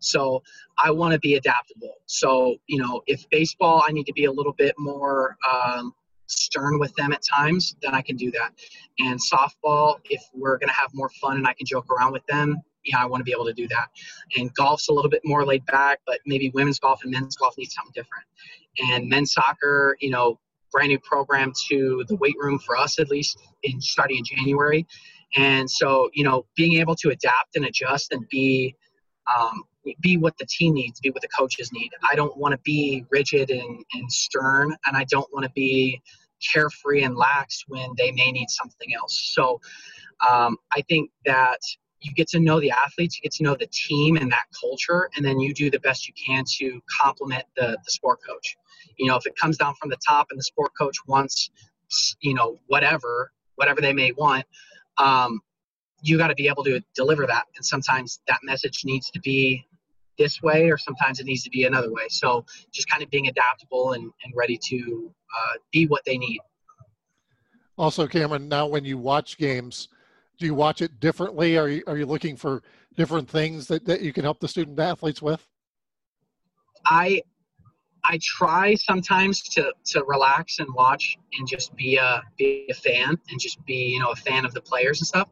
[0.00, 0.42] So
[0.76, 1.94] I want to be adaptable.
[2.06, 5.94] So you know, if baseball, I need to be a little bit more um,
[6.26, 8.52] stern with them at times, then I can do that.
[8.98, 12.26] And softball, if we're going to have more fun and I can joke around with
[12.26, 13.88] them, yeah, I want to be able to do that.
[14.36, 17.56] And golf's a little bit more laid back, but maybe women's golf and men's golf
[17.58, 18.24] need something different.
[18.78, 20.38] And men's soccer, you know,
[20.72, 24.86] brand new program to the weight room for us at least in starting in January.
[25.36, 28.74] And so, you know, being able to adapt and adjust and be
[29.36, 29.64] um,
[30.00, 31.90] be what the team needs, be what the coaches need.
[32.08, 36.00] I don't want to be rigid and, and stern, and I don't want to be
[36.52, 39.32] carefree and lax when they may need something else.
[39.34, 39.60] So
[40.28, 41.58] um, I think that
[42.06, 45.10] you get to know the athletes, you get to know the team and that culture,
[45.16, 48.56] and then you do the best you can to complement the, the sport coach.
[48.96, 51.50] You know, if it comes down from the top and the sport coach wants,
[52.20, 54.44] you know, whatever, whatever they may want,
[54.98, 55.40] um,
[56.02, 57.44] you got to be able to deliver that.
[57.56, 59.66] And sometimes that message needs to be
[60.18, 62.06] this way, or sometimes it needs to be another way.
[62.08, 66.40] So just kind of being adaptable and, and ready to uh, be what they need.
[67.76, 69.88] Also, Cameron, now when you watch games,
[70.38, 71.56] do you watch it differently?
[71.56, 72.62] Are you, are you looking for
[72.96, 75.46] different things that, that you can help the student athletes with?
[76.84, 77.22] I
[78.08, 83.18] I try sometimes to, to relax and watch and just be a be a fan
[83.30, 85.28] and just be you know a fan of the players and stuff.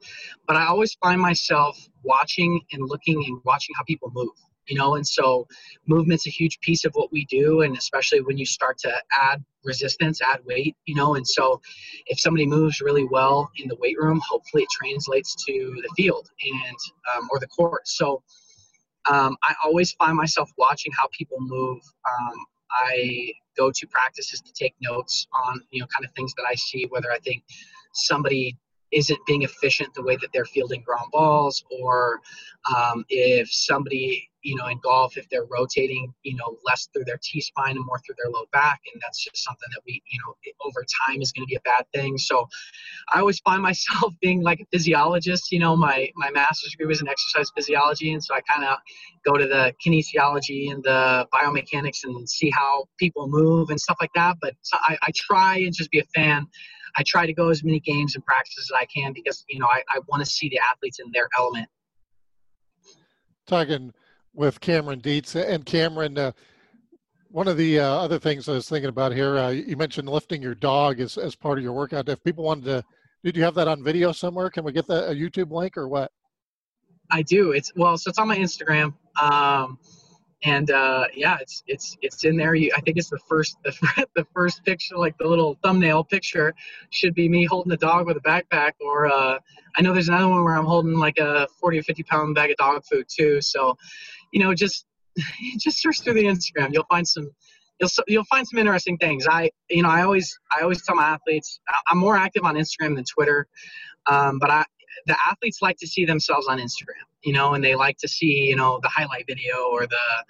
[0.46, 4.30] But I always find myself watching and looking and watching how people move
[4.66, 5.46] you know and so
[5.86, 9.42] movement's a huge piece of what we do and especially when you start to add
[9.64, 11.60] resistance add weight you know and so
[12.06, 16.28] if somebody moves really well in the weight room hopefully it translates to the field
[16.44, 16.76] and
[17.14, 17.86] um, or the court.
[17.86, 18.22] So
[19.10, 21.80] um, i always find myself watching how people move.
[22.06, 22.34] Um,
[22.70, 26.54] i go to practices to take notes on you know kind of things that i
[26.54, 27.44] see whether i think
[27.92, 28.56] somebody
[28.94, 32.20] isn't being efficient the way that they're fielding ground balls or
[32.74, 37.18] um, if somebody you know, in golf, if they're rotating, you know, less through their
[37.22, 40.18] T spine and more through their low back, and that's just something that we, you
[40.24, 40.34] know,
[40.66, 42.18] over time is going to be a bad thing.
[42.18, 42.46] So,
[43.12, 45.50] I always find myself being like a physiologist.
[45.50, 48.78] You know, my my master's degree was in exercise physiology, and so I kind of
[49.24, 54.12] go to the kinesiology and the biomechanics and see how people move and stuff like
[54.14, 54.36] that.
[54.40, 56.46] But I, I try and just be a fan.
[56.96, 59.66] I try to go as many games and practices as I can because you know
[59.66, 61.68] I, I want to see the athletes in their element.
[63.46, 63.92] Talking
[64.32, 65.36] with Cameron Dietz.
[65.36, 66.32] And Cameron, uh,
[67.30, 70.40] One of the uh, other things I was thinking about here, uh, you mentioned lifting
[70.42, 72.08] your dog as, as part of your workout.
[72.08, 72.84] If people wanted to,
[73.24, 74.50] did you have that on video somewhere?
[74.50, 76.12] Can we get that a YouTube link or what?
[77.10, 77.52] I do.
[77.52, 78.94] It's well, so it's on my Instagram.
[79.20, 79.78] Um,
[80.44, 82.54] and uh, yeah, it's it's it's in there.
[82.54, 86.54] You, I think it's the first the, the first picture, like the little thumbnail picture,
[86.90, 88.72] should be me holding a dog with a backpack.
[88.80, 89.38] Or uh,
[89.76, 92.50] I know there's another one where I'm holding like a 40 or 50 pound bag
[92.50, 93.40] of dog food too.
[93.40, 93.76] So,
[94.32, 94.86] you know, just
[95.58, 96.72] just search through the Instagram.
[96.72, 97.30] You'll find some
[97.80, 99.26] you'll you'll find some interesting things.
[99.26, 102.96] I you know I always I always tell my athletes I'm more active on Instagram
[102.96, 103.46] than Twitter,
[104.06, 104.64] um, but I
[105.06, 108.48] the athletes like to see themselves on Instagram, you know, and they like to see,
[108.48, 110.24] you know, the highlight video or the,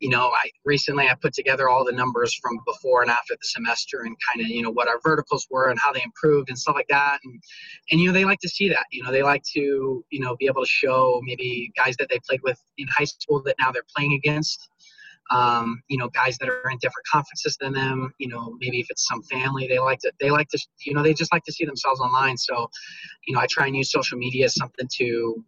[0.00, 3.46] you know, I recently I put together all the numbers from before and after the
[3.46, 6.58] semester and kind of, you know, what our verticals were and how they improved and
[6.58, 7.18] stuff like that.
[7.24, 7.42] And,
[7.90, 10.36] and, you know, they like to see that, you know, they like to, you know,
[10.36, 13.72] be able to show maybe guys that they played with in high school that now
[13.72, 14.68] they're playing against
[15.30, 18.86] um, you know, guys that are in different conferences than them, you know, maybe if
[18.90, 21.52] it's some family, they like to, they like to, you know, they just like to
[21.52, 22.36] see themselves online.
[22.38, 22.70] So,
[23.26, 25.44] you know, I try and use social media as something to,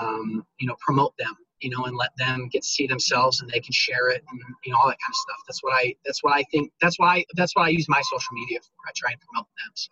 [0.00, 3.50] um, you know, promote them, you know, and let them get to see themselves and
[3.50, 5.36] they can share it and, you know, all that kind of stuff.
[5.46, 8.34] That's what I, that's what I think, that's why, that's what I use my social
[8.34, 8.72] media for.
[8.88, 9.72] I try and promote them.
[9.74, 9.88] So.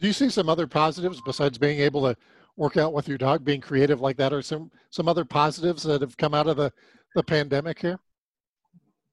[0.00, 2.16] Do you see some other positives besides being able to
[2.56, 6.00] work out with your dog, being creative like that, or some, some other positives that
[6.00, 6.72] have come out of the,
[7.14, 7.98] the pandemic here?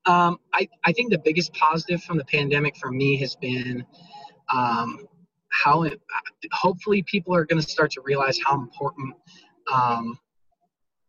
[0.05, 3.83] Um, I, I think the biggest positive from the pandemic for me has been
[4.53, 5.07] um,
[5.63, 5.99] how it,
[6.51, 9.15] hopefully people are going to start to realize how important
[9.73, 10.19] um,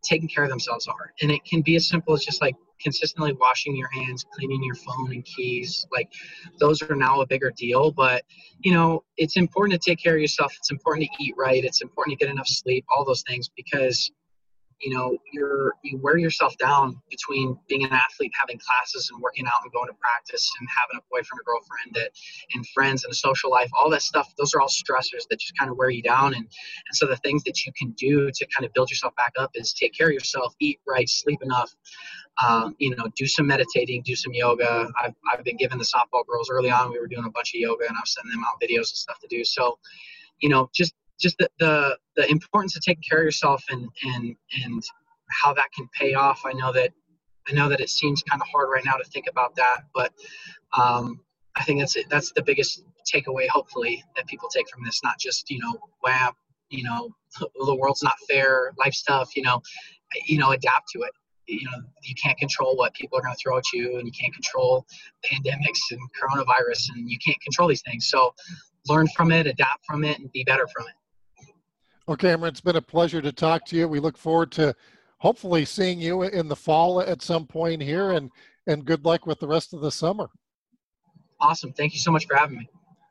[0.03, 1.13] taking care of themselves are.
[1.21, 4.75] And it can be as simple as just like consistently washing your hands, cleaning your
[4.75, 5.85] phone and keys.
[5.91, 6.11] Like
[6.59, 7.91] those are now a bigger deal.
[7.91, 8.23] But,
[8.59, 10.53] you know, it's important to take care of yourself.
[10.57, 11.63] It's important to eat right.
[11.63, 14.11] It's important to get enough sleep, all those things, because
[14.81, 19.45] you know you're you wear yourself down between being an athlete having classes and working
[19.47, 22.11] out and going to practice and having a boyfriend or girlfriend that,
[22.53, 25.57] and friends and a social life all that stuff those are all stressors that just
[25.57, 28.45] kind of wear you down and and so the things that you can do to
[28.55, 31.75] kind of build yourself back up is take care of yourself eat right sleep enough
[32.45, 34.89] um, you know do some meditating do some yoga.
[35.01, 37.59] I've, I've been giving the softball girls early on we were doing a bunch of
[37.59, 39.43] yoga and i was sending them out videos and stuff to do.
[39.43, 39.79] So
[40.41, 44.35] you know just just the, the the importance of taking care of yourself and and
[44.63, 44.83] and
[45.29, 46.41] how that can pay off.
[46.45, 46.91] I know that
[47.47, 50.11] I know that it seems kind of hard right now to think about that, but
[50.77, 51.19] um,
[51.55, 52.07] I think that's it.
[52.09, 55.01] That's the biggest takeaway, hopefully, that people take from this.
[55.03, 56.33] Not just you know, wow,
[56.69, 57.15] you know,
[57.65, 59.35] the world's not fair, life stuff.
[59.35, 59.61] You know,
[60.25, 61.11] you know, adapt to it.
[61.47, 64.11] You know, you can't control what people are going to throw at you, and you
[64.11, 64.85] can't control
[65.25, 68.09] pandemics and coronavirus, and you can't control these things.
[68.09, 68.35] So,
[68.89, 70.93] learn from it, adapt from it, and be better from it.
[72.07, 73.87] Well, Cameron, it's been a pleasure to talk to you.
[73.87, 74.73] We look forward to
[75.17, 78.31] hopefully seeing you in the fall at some point here, and
[78.65, 80.29] and good luck with the rest of the summer.
[81.39, 81.73] Awesome.
[81.73, 82.69] Thank you so much for having me.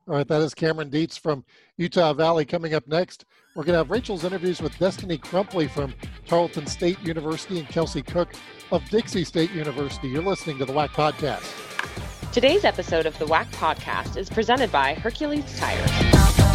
[0.09, 1.45] All right, that is Cameron Dietz from
[1.77, 2.45] Utah Valley.
[2.45, 3.25] Coming up next,
[3.55, 5.93] we're going to have Rachel's interviews with Destiny Crumpley from
[6.27, 8.33] Tarleton State University and Kelsey Cook
[8.71, 10.09] of Dixie State University.
[10.09, 12.33] You're listening to the WAC Podcast.
[12.33, 16.46] Today's episode of the WAC Podcast is presented by Hercules Tires.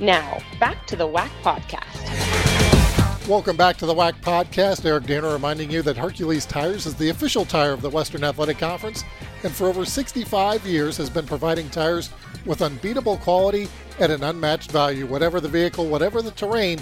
[0.00, 3.28] Now, back to the WAC podcast.
[3.28, 4.84] Welcome back to the WAC podcast.
[4.84, 8.58] Eric Danner reminding you that Hercules Tires is the official tire of the Western Athletic
[8.58, 9.02] Conference
[9.42, 12.10] and for over 65 years has been providing tires
[12.46, 13.66] with unbeatable quality
[13.98, 15.04] at an unmatched value.
[15.04, 16.78] Whatever the vehicle, whatever the terrain,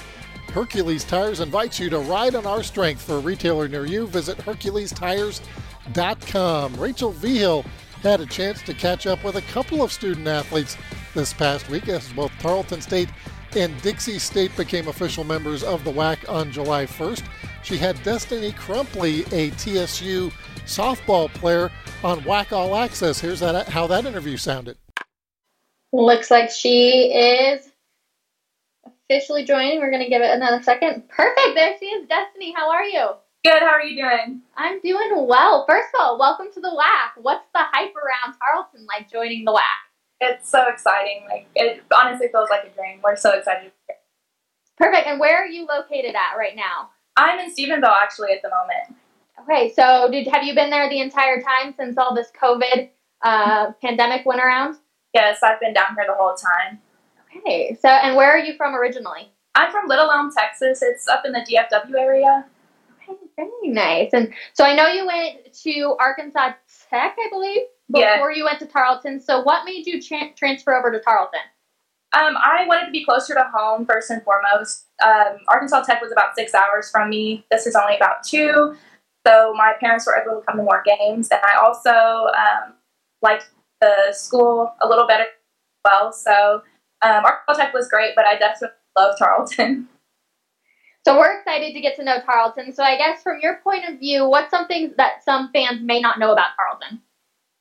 [0.53, 3.01] Hercules Tires invites you to ride on our strength.
[3.01, 6.77] For a retailer near you, visit HerculesTires.com.
[6.77, 7.65] Rachel Vigil
[8.03, 10.77] had a chance to catch up with a couple of student athletes
[11.15, 13.09] this past week as both Tarleton State
[13.57, 17.25] and Dixie State became official members of the WAC on July 1st.
[17.63, 20.31] She had Destiny Crumpley, a TSU
[20.67, 21.71] softball player,
[22.05, 23.19] on WAC All Access.
[23.19, 24.77] Here's that, how that interview sounded.
[25.93, 27.71] Looks like she is
[29.09, 29.81] officially joining.
[29.81, 31.09] We're going to give it another second.
[31.09, 31.55] Perfect.
[31.55, 32.09] There she is.
[32.09, 33.11] Destiny, how are you?
[33.45, 33.61] Good.
[33.61, 34.43] How are you doing?
[34.57, 35.65] I'm doing well.
[35.69, 37.23] First of all, welcome to the WAC.
[37.23, 39.61] What's the hype around Tarleton like joining the WAC?
[40.21, 41.25] It's so exciting.
[41.29, 43.01] Like it honestly feels like a dream.
[43.05, 43.71] We're so excited.
[44.77, 45.07] Perfect.
[45.07, 46.91] And where are you located at right now?
[47.17, 49.01] I'm in Stephenville actually at the moment.
[49.43, 52.89] Okay, so did have you been there the entire time since all this COVID
[53.23, 54.77] uh, pandemic went around?
[55.15, 56.81] Yes, I've been down here the whole time.
[57.37, 59.31] Okay, so and where are you from originally?
[59.55, 60.83] I'm from Little Elm, Texas.
[60.83, 62.45] It's up in the DFW area.
[63.09, 64.11] Okay, very nice.
[64.13, 66.53] And so I know you went to Arkansas
[66.91, 68.37] Tech, I believe before yeah.
[68.37, 69.21] you went to Tarleton.
[69.21, 71.41] So, what made you tra- transfer over to Tarleton?
[72.13, 74.87] Um, I wanted to be closer to home first and foremost.
[75.05, 77.45] Um, Arkansas Tech was about six hours from me.
[77.51, 78.77] This is only about two.
[79.27, 82.75] So my parents were able to come to more games, and I also um,
[83.23, 83.51] liked
[83.81, 85.29] the school a little better as
[85.85, 86.13] well.
[86.13, 86.63] So
[87.03, 89.89] um, Arkansas Tech was great, but I definitely love Tarleton.
[91.07, 92.73] So we're excited to get to know Tarleton.
[92.75, 96.19] So I guess from your point of view, what's something that some fans may not
[96.19, 97.01] know about Tarleton?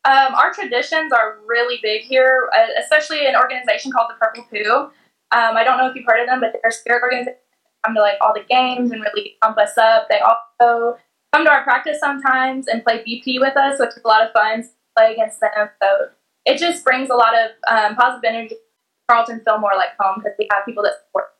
[0.03, 4.85] Um, our traditions are really big here, uh, especially an organization called the Purple Poo.
[5.29, 7.37] Um, I don't know if you've heard of them, but they're a spirit organization.
[7.85, 10.07] Come to like all the games and really pump us up.
[10.09, 10.97] They also
[11.31, 14.33] come to our practice sometimes and play BP with us, which is a lot of
[14.33, 15.51] fun to play against them.
[15.83, 16.07] So
[16.45, 18.55] it just brings a lot of um, positive energy.
[19.07, 21.34] Tarleton feel more like home because we have people that support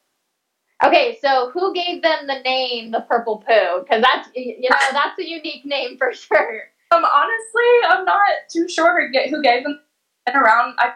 [0.84, 3.82] Okay, so who gave them the name the Purple Poo?
[3.82, 6.64] Because that's you know that's a unique name for sure.
[6.92, 9.80] Um, honestly, I'm not too sure who gave them.
[10.28, 10.76] And around.
[10.80, 10.94] I,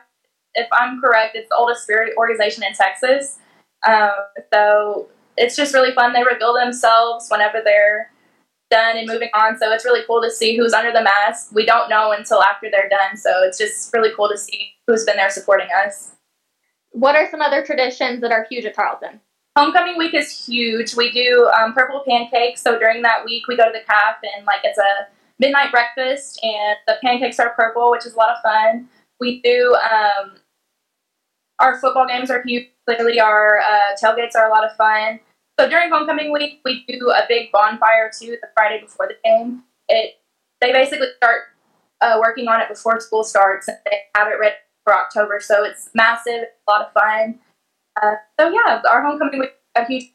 [0.56, 3.38] if I'm correct, it's the oldest spirit organization in Texas.
[3.88, 4.10] Um,
[4.52, 5.08] so
[5.38, 6.14] it's just really fun.
[6.14, 8.12] They reveal themselves whenever they're
[8.72, 9.58] done and moving on.
[9.58, 11.52] So it's really cool to see who's under the mask.
[11.54, 13.18] We don't know until after they're done.
[13.18, 16.12] So it's just really cool to see who's been there supporting us.
[16.92, 19.20] What are some other traditions that are huge at Tarleton?
[19.58, 20.96] Homecoming week is huge.
[20.96, 22.62] We do um, purple pancakes.
[22.62, 25.08] So during that week, we go to the calf and like it's a
[25.40, 28.90] midnight breakfast, and the pancakes are purple, which is a lot of fun.
[29.20, 30.36] We do um,
[31.60, 32.68] our football games are huge.
[32.88, 35.20] Clearly, our uh, tailgates are a lot of fun.
[35.60, 38.38] So during homecoming week, we do a big bonfire too.
[38.42, 40.16] The Friday before the game, it
[40.62, 41.42] they basically start
[42.02, 45.40] uh, working on it before school starts, and they have it ready for October.
[45.42, 47.40] So it's massive, a lot of fun.
[48.02, 50.06] Uh, so yeah, our homecoming was a huge.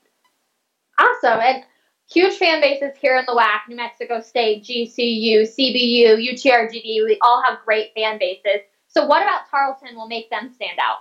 [0.97, 1.65] Awesome and
[2.09, 7.05] huge fan bases here in the WAC, New Mexico State, GCU, CBU, UTRGV.
[7.05, 8.61] We all have great fan bases.
[8.87, 10.99] So what about Tarleton will make them stand out?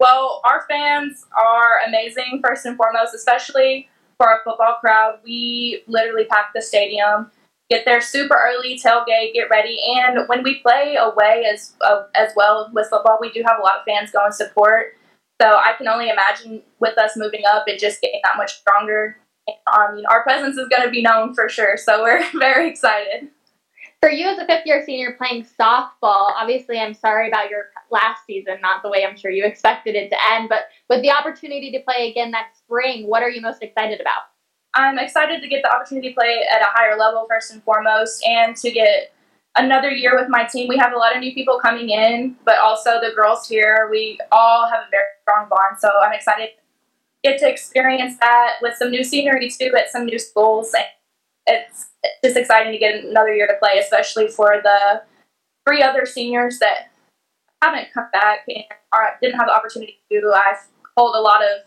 [0.00, 5.20] Well, our fans are amazing, first and foremost, especially for our football crowd.
[5.24, 7.30] We literally pack the stadium,
[7.70, 12.32] get there super early, tailgate, get ready, and when we play away as uh, as
[12.34, 14.96] well with football, we do have a lot of fans go and support.
[15.42, 19.16] So I can only imagine with us moving up, and just getting that much stronger.
[19.66, 21.76] I mean, our presence is going to be known for sure.
[21.76, 23.28] So we're very excited.
[24.00, 28.24] For you as a fifth year senior playing softball, obviously I'm sorry about your last
[28.24, 31.72] season, not the way I'm sure you expected it to end, but with the opportunity
[31.72, 34.22] to play again next spring, what are you most excited about?
[34.74, 38.24] I'm excited to get the opportunity to play at a higher level first and foremost
[38.24, 39.12] and to get
[39.56, 40.68] another year with my team.
[40.68, 43.88] We have a lot of new people coming in, but also the girls here.
[43.90, 48.54] We all have a very strong bond, so I'm excited to get to experience that
[48.62, 50.74] with some new scenery too at some new schools.
[51.46, 51.90] It's
[52.24, 55.02] just exciting to get another year to play, especially for the
[55.66, 56.90] three other seniors that
[57.62, 60.32] haven't come back and are, didn't have the opportunity to.
[60.34, 60.66] I've
[60.98, 61.62] told a lot of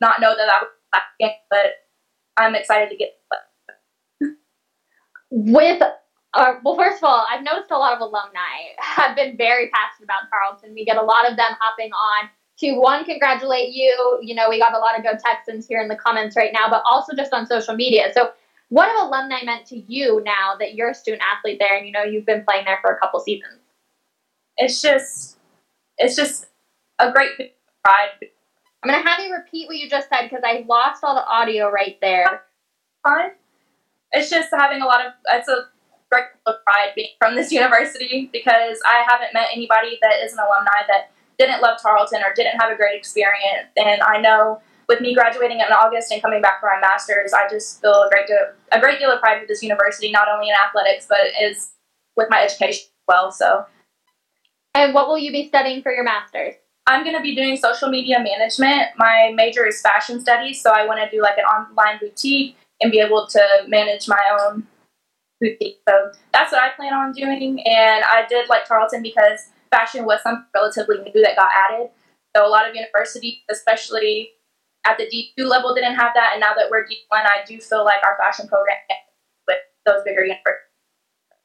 [0.00, 1.66] not know that I was back again, but
[2.36, 4.30] I'm excited to get to play.
[5.30, 5.82] With
[6.34, 10.04] uh, well, first of all, I've noticed a lot of alumni have been very passionate
[10.04, 10.74] about Tarleton.
[10.74, 14.18] We get a lot of them hopping on to one, congratulate you.
[14.22, 16.68] You know, we got a lot of Go Texans here in the comments right now,
[16.70, 18.10] but also just on social media.
[18.14, 18.30] So,
[18.68, 21.92] what have alumni meant to you now that you're a student athlete there and you
[21.92, 23.58] know you've been playing there for a couple seasons?
[24.56, 25.38] It's just,
[25.98, 26.46] it's just
[26.98, 27.54] a great
[27.84, 28.08] pride.
[28.82, 31.70] I'm gonna have you repeat what you just said because I lost all the audio
[31.70, 32.44] right there.
[33.02, 33.32] Fine.
[34.12, 35.12] It's just having a lot of.
[35.32, 35.66] It's a
[36.12, 40.84] great pride being from this university because I haven't met anybody that is an alumni
[40.88, 43.68] that didn't love Tarleton or didn't have a great experience.
[43.76, 47.48] And I know with me graduating in August and coming back for my master's, I
[47.48, 48.36] just feel a great deal,
[48.70, 51.72] a great deal of pride with this university, not only in athletics but is
[52.16, 53.32] with my education as well.
[53.32, 53.64] So.
[54.74, 56.54] And what will you be studying for your master's?
[56.86, 58.88] I'm going to be doing social media management.
[58.96, 62.90] My major is fashion studies, so I want to do like an online boutique and
[62.90, 64.66] be able to manage my own
[65.42, 65.80] boutique.
[65.88, 67.60] So that's what I plan on doing.
[67.66, 71.90] And I did like Tarleton because fashion was something relatively new that got added.
[72.36, 74.30] So a lot of universities, especially
[74.86, 76.30] at the D2 level, didn't have that.
[76.32, 78.76] And now that we're D1, I do feel like our fashion program
[79.46, 80.68] with those bigger universities.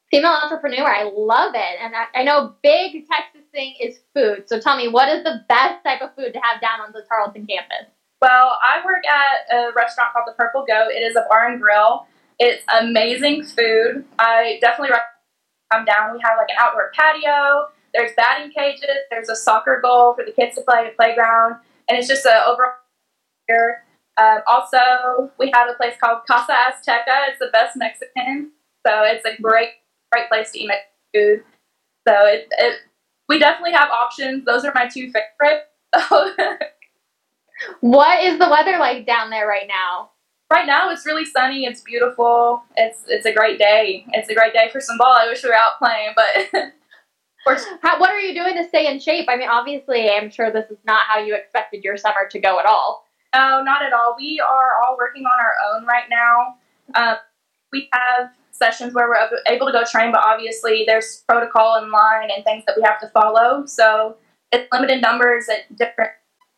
[0.10, 1.80] Female entrepreneur, I love it.
[1.82, 4.48] And I, I know big Texas thing is food.
[4.48, 7.04] So tell me, what is the best type of food to have down on the
[7.10, 7.92] Tarleton campus?
[8.22, 10.92] Well, I work at a restaurant called the Purple Goat.
[10.92, 12.08] It is a bar and grill.
[12.40, 14.06] It's amazing food.
[14.20, 15.18] I definitely recommend
[15.72, 16.14] come down.
[16.14, 17.68] We have like an outdoor patio.
[17.94, 19.06] There's batting cages.
[19.10, 21.56] There's a soccer goal for the kids to play, a playground,
[21.90, 22.74] and it's just an overall
[23.48, 23.84] here.
[24.18, 27.30] Um, also, we have a place called Casa Azteca.
[27.30, 28.52] It's the best Mexican,
[28.86, 29.70] so it's a great,
[30.12, 31.44] great place to eat Mexican food.
[32.08, 32.80] So it, it,
[33.30, 34.46] we definitely have options.
[34.46, 35.66] Those are my two favorites.
[37.82, 40.12] what is the weather like down there right now?
[40.52, 41.66] Right now, it's really sunny.
[41.66, 42.64] It's beautiful.
[42.78, 44.06] It's it's a great day.
[44.14, 45.16] It's a great day for some ball.
[45.20, 46.72] I wish we were out playing, but.
[47.82, 49.28] How, what are you doing to stay in shape?
[49.30, 52.60] I mean, obviously, I'm sure this is not how you expected your summer to go
[52.60, 53.06] at all.
[53.34, 54.16] No, not at all.
[54.18, 56.56] We are all working on our own right now.
[56.96, 57.18] Um,
[57.72, 62.30] we have sessions where we're able to go train, but obviously there's protocol in line
[62.36, 63.66] and things that we have to follow.
[63.66, 64.18] So
[64.52, 66.12] it's limited numbers at different.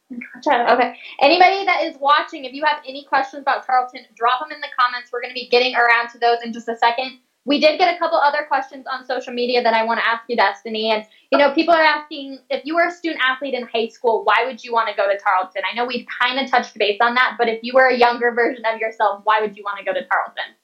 [0.10, 0.74] Gotcha.
[0.74, 0.95] Okay.
[1.22, 4.68] Anybody that is watching, if you have any questions about Tarleton, drop them in the
[4.80, 5.12] comments.
[5.12, 7.20] We're going to be getting around to those in just a second.
[7.45, 10.24] We did get a couple other questions on social media that I want to ask
[10.28, 10.91] you, Destiny.
[10.91, 14.24] And, you know, people are asking if you were a student athlete in high school,
[14.24, 15.62] why would you want to go to Tarleton?
[15.70, 18.32] I know we've kind of touched base on that, but if you were a younger
[18.32, 20.55] version of yourself, why would you want to go to Tarleton?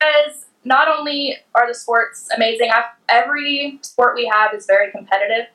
[0.00, 2.70] Because not only are the sports amazing,
[3.08, 5.46] every sport we have is very competitive.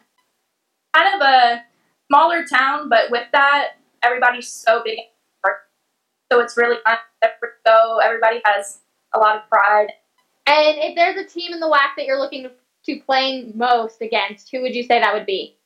[0.96, 1.64] Kind of a
[2.10, 3.70] smaller town, but with that,
[4.04, 5.00] everybody's so big.
[6.32, 6.98] So it's really fun.
[7.66, 8.80] So everybody has
[9.14, 9.88] a lot of pride.
[10.46, 12.50] And if there's a team in the WAC that you're looking
[12.86, 15.58] to play most against, who would you say that would be?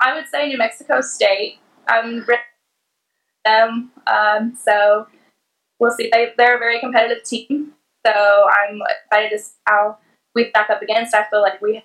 [0.00, 1.58] I would say New Mexico State.
[1.88, 2.24] I'm
[3.44, 5.06] them, um, so
[5.78, 6.10] we'll see.
[6.12, 7.72] They, they're a very competitive team.
[8.06, 9.98] So I'm excited to see how
[10.34, 11.14] we stack up against.
[11.14, 11.82] I feel like we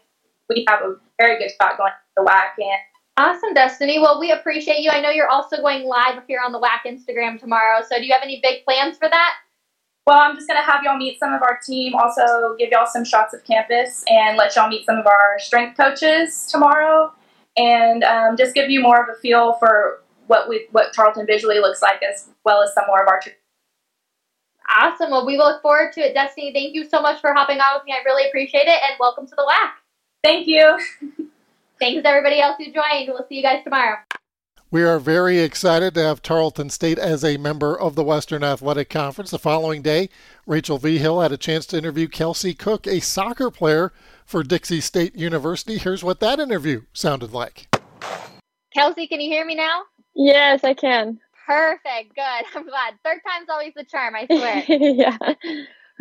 [0.49, 2.79] we have a very good spot going to the WAC and
[3.15, 3.99] Awesome, Destiny.
[3.99, 4.89] Well, we appreciate you.
[4.89, 7.83] I know you're also going live here on the WAC Instagram tomorrow.
[7.87, 9.33] So, do you have any big plans for that?
[10.07, 12.87] Well, I'm just going to have y'all meet some of our team, also give y'all
[12.87, 17.13] some shots of campus, and let y'all meet some of our strength coaches tomorrow,
[17.55, 21.59] and um, just give you more of a feel for what we what Tarleton visually
[21.59, 23.21] looks like, as well as some more of our.
[24.75, 25.11] Awesome.
[25.11, 26.51] Well, we look forward to it, Destiny.
[26.51, 27.93] Thank you so much for hopping on with me.
[27.93, 29.69] I really appreciate it, and welcome to the WAC.
[30.23, 30.79] Thank you.
[31.83, 33.09] Thanks everybody else who joined.
[33.09, 33.97] We'll see you guys tomorrow.
[34.71, 38.89] We are very excited to have Tarleton State as a member of the Western Athletic
[38.89, 39.31] Conference.
[39.31, 40.09] The following day,
[40.47, 43.91] Rachel Vigil had a chance to interview Kelsey Cook, a soccer player
[44.25, 45.77] for Dixie State University.
[45.77, 47.67] Here's what that interview sounded like.
[48.73, 49.81] Kelsey, can you hear me now?
[50.15, 51.19] Yes, I can.
[51.45, 52.15] Perfect.
[52.15, 52.45] Good.
[52.55, 52.93] I'm glad.
[53.03, 54.63] Third time's always the charm, I swear.
[54.69, 55.17] yeah.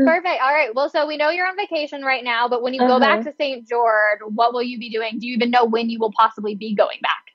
[0.07, 0.43] Perfect.
[0.43, 0.75] All right.
[0.75, 2.95] Well, so we know you're on vacation right now, but when you uh-huh.
[2.95, 3.31] go back uh-huh.
[3.31, 3.69] to St.
[3.69, 5.19] George, what will you be doing?
[5.19, 7.33] Do you even know when you will possibly be going back?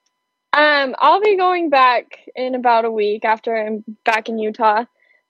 [0.53, 4.86] Um, I'll be going back in about a week after I'm back in Utah.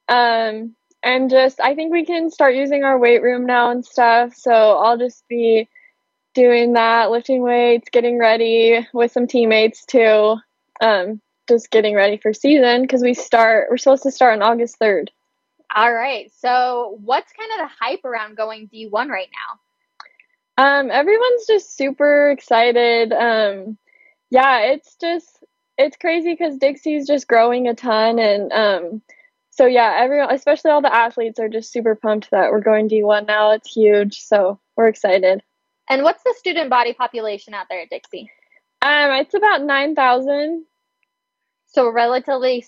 [0.08, 4.36] Um, and just I think we can start using our weight room now and stuff.
[4.36, 5.68] So I'll just be
[6.34, 10.38] doing that, lifting weights, getting ready with some teammates too.
[10.80, 11.20] Um,
[11.50, 13.68] just getting ready for season because we start.
[13.70, 15.12] We're supposed to start on August third.
[15.76, 16.32] All right.
[16.40, 19.60] So, what's kind of the hype around going D1 right now?
[20.58, 23.12] Um, everyone's just super excited.
[23.14, 23.78] Um,
[24.30, 25.44] yeah, it's just
[25.78, 29.02] it's crazy because Dixie's just growing a ton, and um,
[29.52, 33.28] so yeah, everyone, especially all the athletes, are just super pumped that we're going D1
[33.28, 33.52] now.
[33.52, 35.44] It's huge, so we're excited.
[35.90, 38.32] And what's the student body population out there at Dixie?
[38.82, 40.66] Um, it's about nine thousand.
[41.68, 42.66] So relatively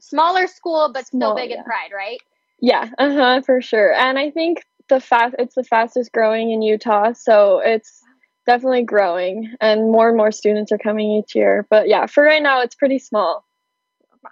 [0.00, 1.58] smaller school, but Small, still big yeah.
[1.58, 2.20] in pride, right?
[2.60, 3.92] Yeah, uh huh, for sure.
[3.94, 8.02] And I think the fast it's the fastest growing in Utah, so it's
[8.46, 11.66] definitely growing, and more and more students are coming each year.
[11.70, 13.44] But yeah, for right now, it's pretty small.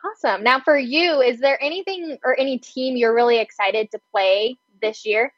[0.05, 0.43] Awesome.
[0.43, 5.07] Now, for you, is there anything or any team you're really excited to play this
[5.07, 5.33] year?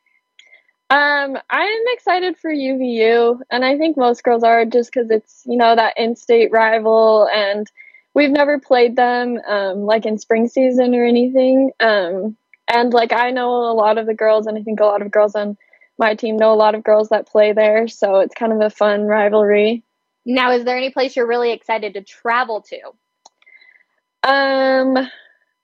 [0.90, 5.56] Um, I'm excited for UVU, and I think most girls are just because it's you
[5.56, 7.70] know that in-state rival, and
[8.14, 11.70] we've never played them um, like in spring season or anything.
[11.78, 12.36] Um,
[12.72, 15.10] and like I know a lot of the girls, and I think a lot of
[15.10, 15.56] girls on
[15.98, 18.70] my team know a lot of girls that play there, so it's kind of a
[18.70, 19.82] fun rivalry.
[20.24, 24.28] Now, is there any place you're really excited to travel to?
[24.28, 25.08] Um,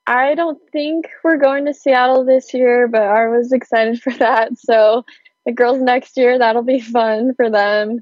[0.07, 4.59] I don't think we're going to Seattle this year, but I was excited for that.
[4.59, 5.05] So
[5.45, 8.01] the girls next year, that'll be fun for them.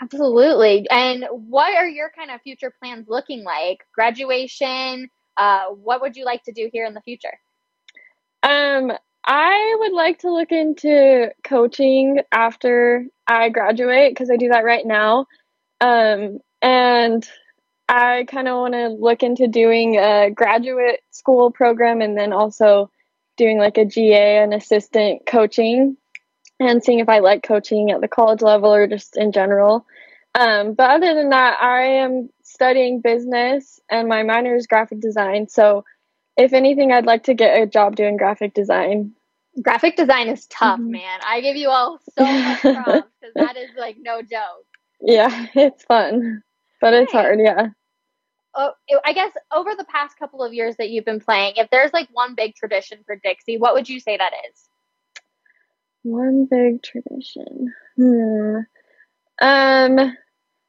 [0.00, 0.86] Absolutely.
[0.90, 3.78] And what are your kind of future plans looking like?
[3.94, 5.08] Graduation?
[5.36, 7.38] Uh, what would you like to do here in the future?
[8.44, 8.92] Um,
[9.26, 14.84] I would like to look into coaching after I graduate because I do that right
[14.84, 15.26] now.
[15.80, 17.26] Um, and
[17.88, 22.90] I kind of want to look into doing a graduate school program and then also
[23.38, 25.96] doing like a GA and assistant coaching
[26.60, 29.86] and seeing if I like coaching at the college level or just in general.
[30.34, 35.48] Um, but other than that, I am studying business and my minor is graphic design.
[35.48, 35.84] So
[36.36, 39.12] if anything, I'd like to get a job doing graphic design.
[39.62, 40.92] Graphic design is tough, mm-hmm.
[40.92, 41.20] man.
[41.24, 44.66] I give you all so much props because that is like no joke.
[45.00, 46.42] Yeah, it's fun,
[46.80, 47.38] but it's hard.
[47.40, 47.68] Yeah.
[48.54, 48.70] uh,
[49.04, 52.08] I guess over the past couple of years that you've been playing, if there's like
[52.12, 54.68] one big tradition for Dixie, what would you say that is?
[56.02, 57.72] One big tradition.
[57.96, 58.58] Hmm.
[59.40, 60.16] Um,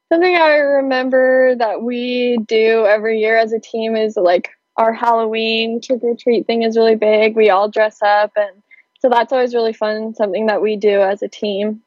[0.10, 5.82] something I remember that we do every year as a team is like our Halloween
[5.82, 7.36] trick or treat thing is really big.
[7.36, 8.62] We all dress up, and
[9.00, 10.14] so that's always really fun.
[10.14, 11.82] Something that we do as a team.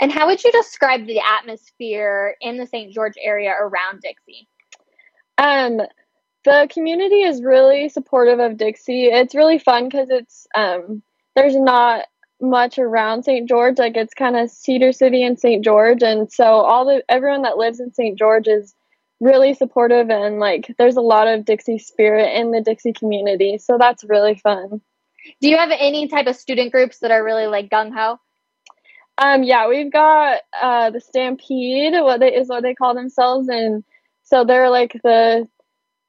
[0.00, 2.92] And how would you describe the atmosphere in the St.
[2.92, 4.46] George area around Dixie?
[5.38, 5.80] Um,
[6.44, 9.06] the community is really supportive of Dixie.
[9.06, 11.02] It's really fun because it's um,
[11.34, 12.06] there's not
[12.40, 13.48] much around St.
[13.48, 13.78] George.
[13.78, 15.64] Like it's kind of Cedar City and St.
[15.64, 18.16] George, and so all the everyone that lives in St.
[18.16, 18.74] George is
[19.20, 23.58] really supportive and like there's a lot of Dixie spirit in the Dixie community.
[23.58, 24.80] So that's really fun.
[25.40, 28.18] Do you have any type of student groups that are really like gung ho?
[29.18, 33.82] Um, yeah, we've got uh, the Stampede, what they is what they call themselves, and
[34.22, 35.48] so they're like the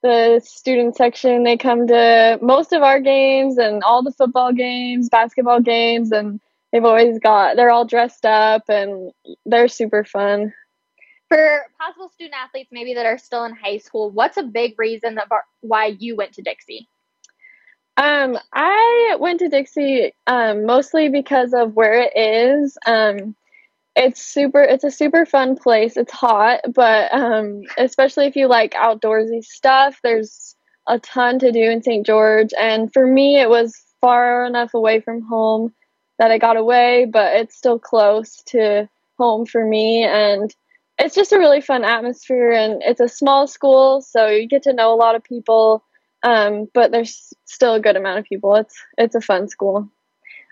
[0.04, 1.44] the student section.
[1.44, 6.40] They come to most of our games and all the football games, basketball games, and
[6.72, 9.12] they've always got they're all dressed up and
[9.46, 10.54] they're super fun.
[11.30, 15.16] For possible student athletes, maybe that are still in high school, what's a big reason
[15.16, 15.28] that
[15.62, 16.88] why you went to Dixie?
[17.98, 22.78] Um, I went to Dixie um, mostly because of where it is.
[22.86, 23.36] Um,
[23.96, 24.62] it's super.
[24.62, 25.98] It's a super fun place.
[25.98, 30.56] It's hot, but um, especially if you like outdoorsy stuff, there's
[30.88, 32.06] a ton to do in St.
[32.06, 32.52] George.
[32.60, 35.74] And for me, it was far enough away from home
[36.18, 40.04] that I got away, but it's still close to home for me.
[40.04, 40.54] And
[41.00, 42.52] it's just a really fun atmosphere.
[42.52, 45.84] And it's a small school, so you get to know a lot of people
[46.24, 48.56] um, but there's still a good amount of people.
[48.56, 49.90] It's it's a fun school.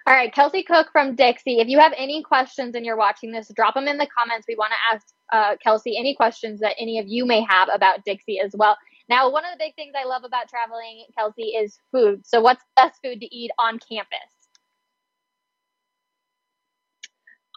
[0.06, 1.60] All right, Kelsey Cook from Dixie.
[1.60, 4.46] If you have any questions and you're watching this, drop them in the comments.
[4.48, 8.06] We want to ask uh, Kelsey any questions that any of you may have about
[8.06, 8.78] Dixie as well.
[9.10, 12.26] Now, one of the big things I love about traveling, Kelsey, is food.
[12.26, 14.37] So, what's the best food to eat on campus?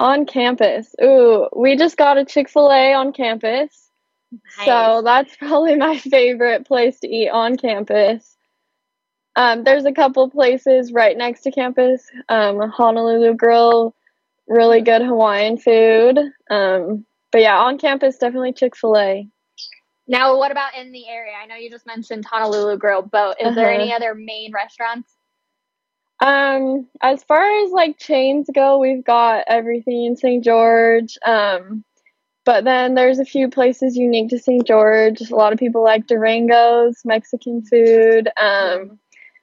[0.00, 0.94] On campus.
[1.02, 3.90] Ooh, we just got a Chick fil A on campus.
[4.32, 4.66] Nice.
[4.66, 8.36] So that's probably my favorite place to eat on campus.
[9.36, 12.04] Um, there's a couple places right next to campus.
[12.28, 13.94] Um, Honolulu Grill,
[14.48, 16.18] really good Hawaiian food.
[16.50, 19.28] Um, but yeah, on campus, definitely Chick fil A.
[20.08, 21.34] Now, what about in the area?
[21.40, 23.54] I know you just mentioned Honolulu Grill, but is uh-huh.
[23.54, 25.12] there any other main restaurants?
[26.20, 30.44] Um, as far as like chains go, we've got everything in St.
[30.44, 31.16] George.
[31.24, 31.84] Um,
[32.44, 34.66] but then there's a few places unique to St.
[34.66, 35.20] George.
[35.30, 38.28] A lot of people like Durango's Mexican food.
[38.36, 38.98] Um,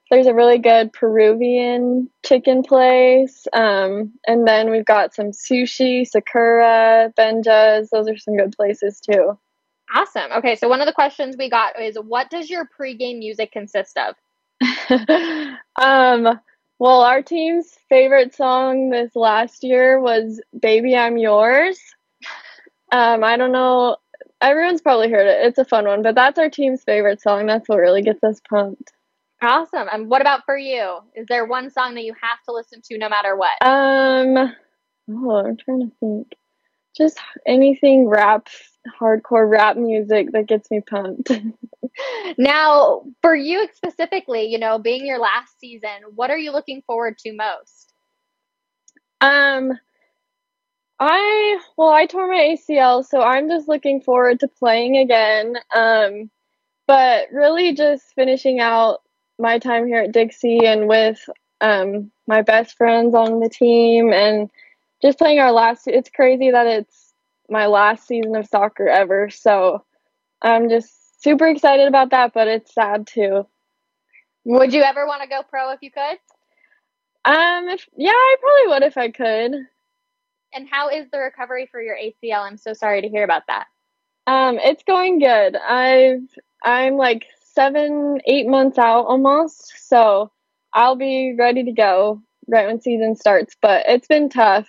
[0.10, 3.46] there's a really good Peruvian chicken place.
[3.54, 7.90] Um, and then we've got some sushi, Sakura, Benja's.
[7.90, 9.38] Those are some good places too.
[9.94, 10.32] Awesome.
[10.38, 13.98] Okay, so one of the questions we got is what does your pregame music consist
[13.98, 14.16] of?
[15.82, 16.40] um,
[16.80, 21.80] well, our team's favorite song this last year was Baby I'm Yours.
[22.92, 23.98] Um, I don't know.
[24.40, 25.48] Everyone's probably heard it.
[25.48, 27.48] It's a fun one, but that's our team's favorite song.
[27.48, 28.92] That's what really gets us pumped.
[29.42, 29.88] Awesome.
[29.92, 31.00] And what about for you?
[31.16, 33.62] Is there one song that you have to listen to no matter what?
[33.62, 34.54] Um,
[35.10, 36.34] oh, I'm trying to think.
[36.96, 38.48] Just anything rap,
[39.00, 41.32] hardcore rap music that gets me pumped.
[42.38, 47.18] now, for you specifically, you know, being your last season, what are you looking forward
[47.20, 47.94] to most?
[49.22, 49.74] Um,
[51.00, 55.56] I well, I tore my ACL, so I'm just looking forward to playing again.
[55.76, 56.30] Um,
[56.88, 59.02] but really, just finishing out
[59.40, 61.30] my time here at Dixie and with
[61.62, 64.50] um, my best friends on the team, and
[65.02, 65.88] just playing our last.
[65.88, 67.07] It's crazy that it's
[67.50, 69.30] my last season of soccer ever.
[69.30, 69.84] So
[70.42, 73.48] I'm just super excited about that, but it's sad too.
[74.46, 76.18] Would you ever want to go pro if you could?
[77.26, 79.68] Um, if, yeah, I probably would if I could.
[80.54, 82.48] And how is the recovery for your ACL?
[82.48, 83.68] I'm so sorry to hear about that.
[84.28, 85.56] Um, it's going good.
[85.56, 86.28] I've
[86.64, 90.32] I'm like seven, eight months out almost, so
[90.74, 93.56] I'll be ready to go right when season starts.
[93.62, 94.68] But it's been tough.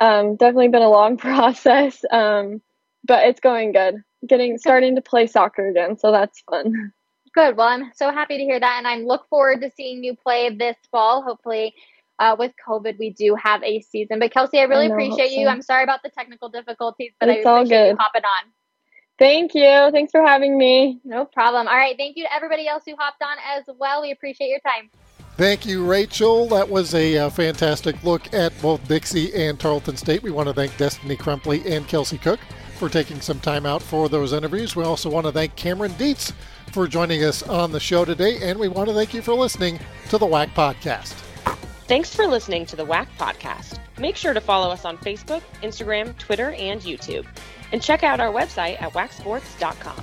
[0.00, 2.04] Um, definitely been a long process.
[2.10, 2.60] Um,
[3.04, 4.02] but it's going good.
[4.26, 6.92] Getting starting to play soccer again, so that's fun.
[7.34, 7.56] Good.
[7.56, 10.50] Well, I'm so happy to hear that, and I look forward to seeing you play
[10.50, 11.22] this fall.
[11.22, 11.74] Hopefully,
[12.18, 14.18] uh, with COVID, we do have a season.
[14.18, 15.46] But Kelsey, I really I know, appreciate you.
[15.46, 15.50] So.
[15.50, 17.90] I'm sorry about the technical difficulties, but it's I appreciate all good.
[17.90, 18.52] you hopping on.
[19.18, 19.90] Thank you.
[19.92, 21.00] Thanks for having me.
[21.04, 21.68] No problem.
[21.68, 21.96] All right.
[21.96, 24.02] Thank you to everybody else who hopped on as well.
[24.02, 24.90] We appreciate your time.
[25.36, 26.48] Thank you, Rachel.
[26.48, 30.22] That was a uh, fantastic look at both Dixie and Tarleton State.
[30.22, 32.40] We want to thank Destiny Crumpley and Kelsey Cook
[32.78, 34.74] for taking some time out for those interviews.
[34.74, 36.32] We also want to thank Cameron Dietz
[36.72, 39.78] for joining us on the show today, and we want to thank you for listening
[40.08, 41.12] to the WAC Podcast.
[41.86, 43.78] Thanks for listening to the WAC Podcast.
[43.98, 47.26] Make sure to follow us on Facebook, Instagram, Twitter, and YouTube.
[47.72, 50.02] And check out our website at wacsports.com.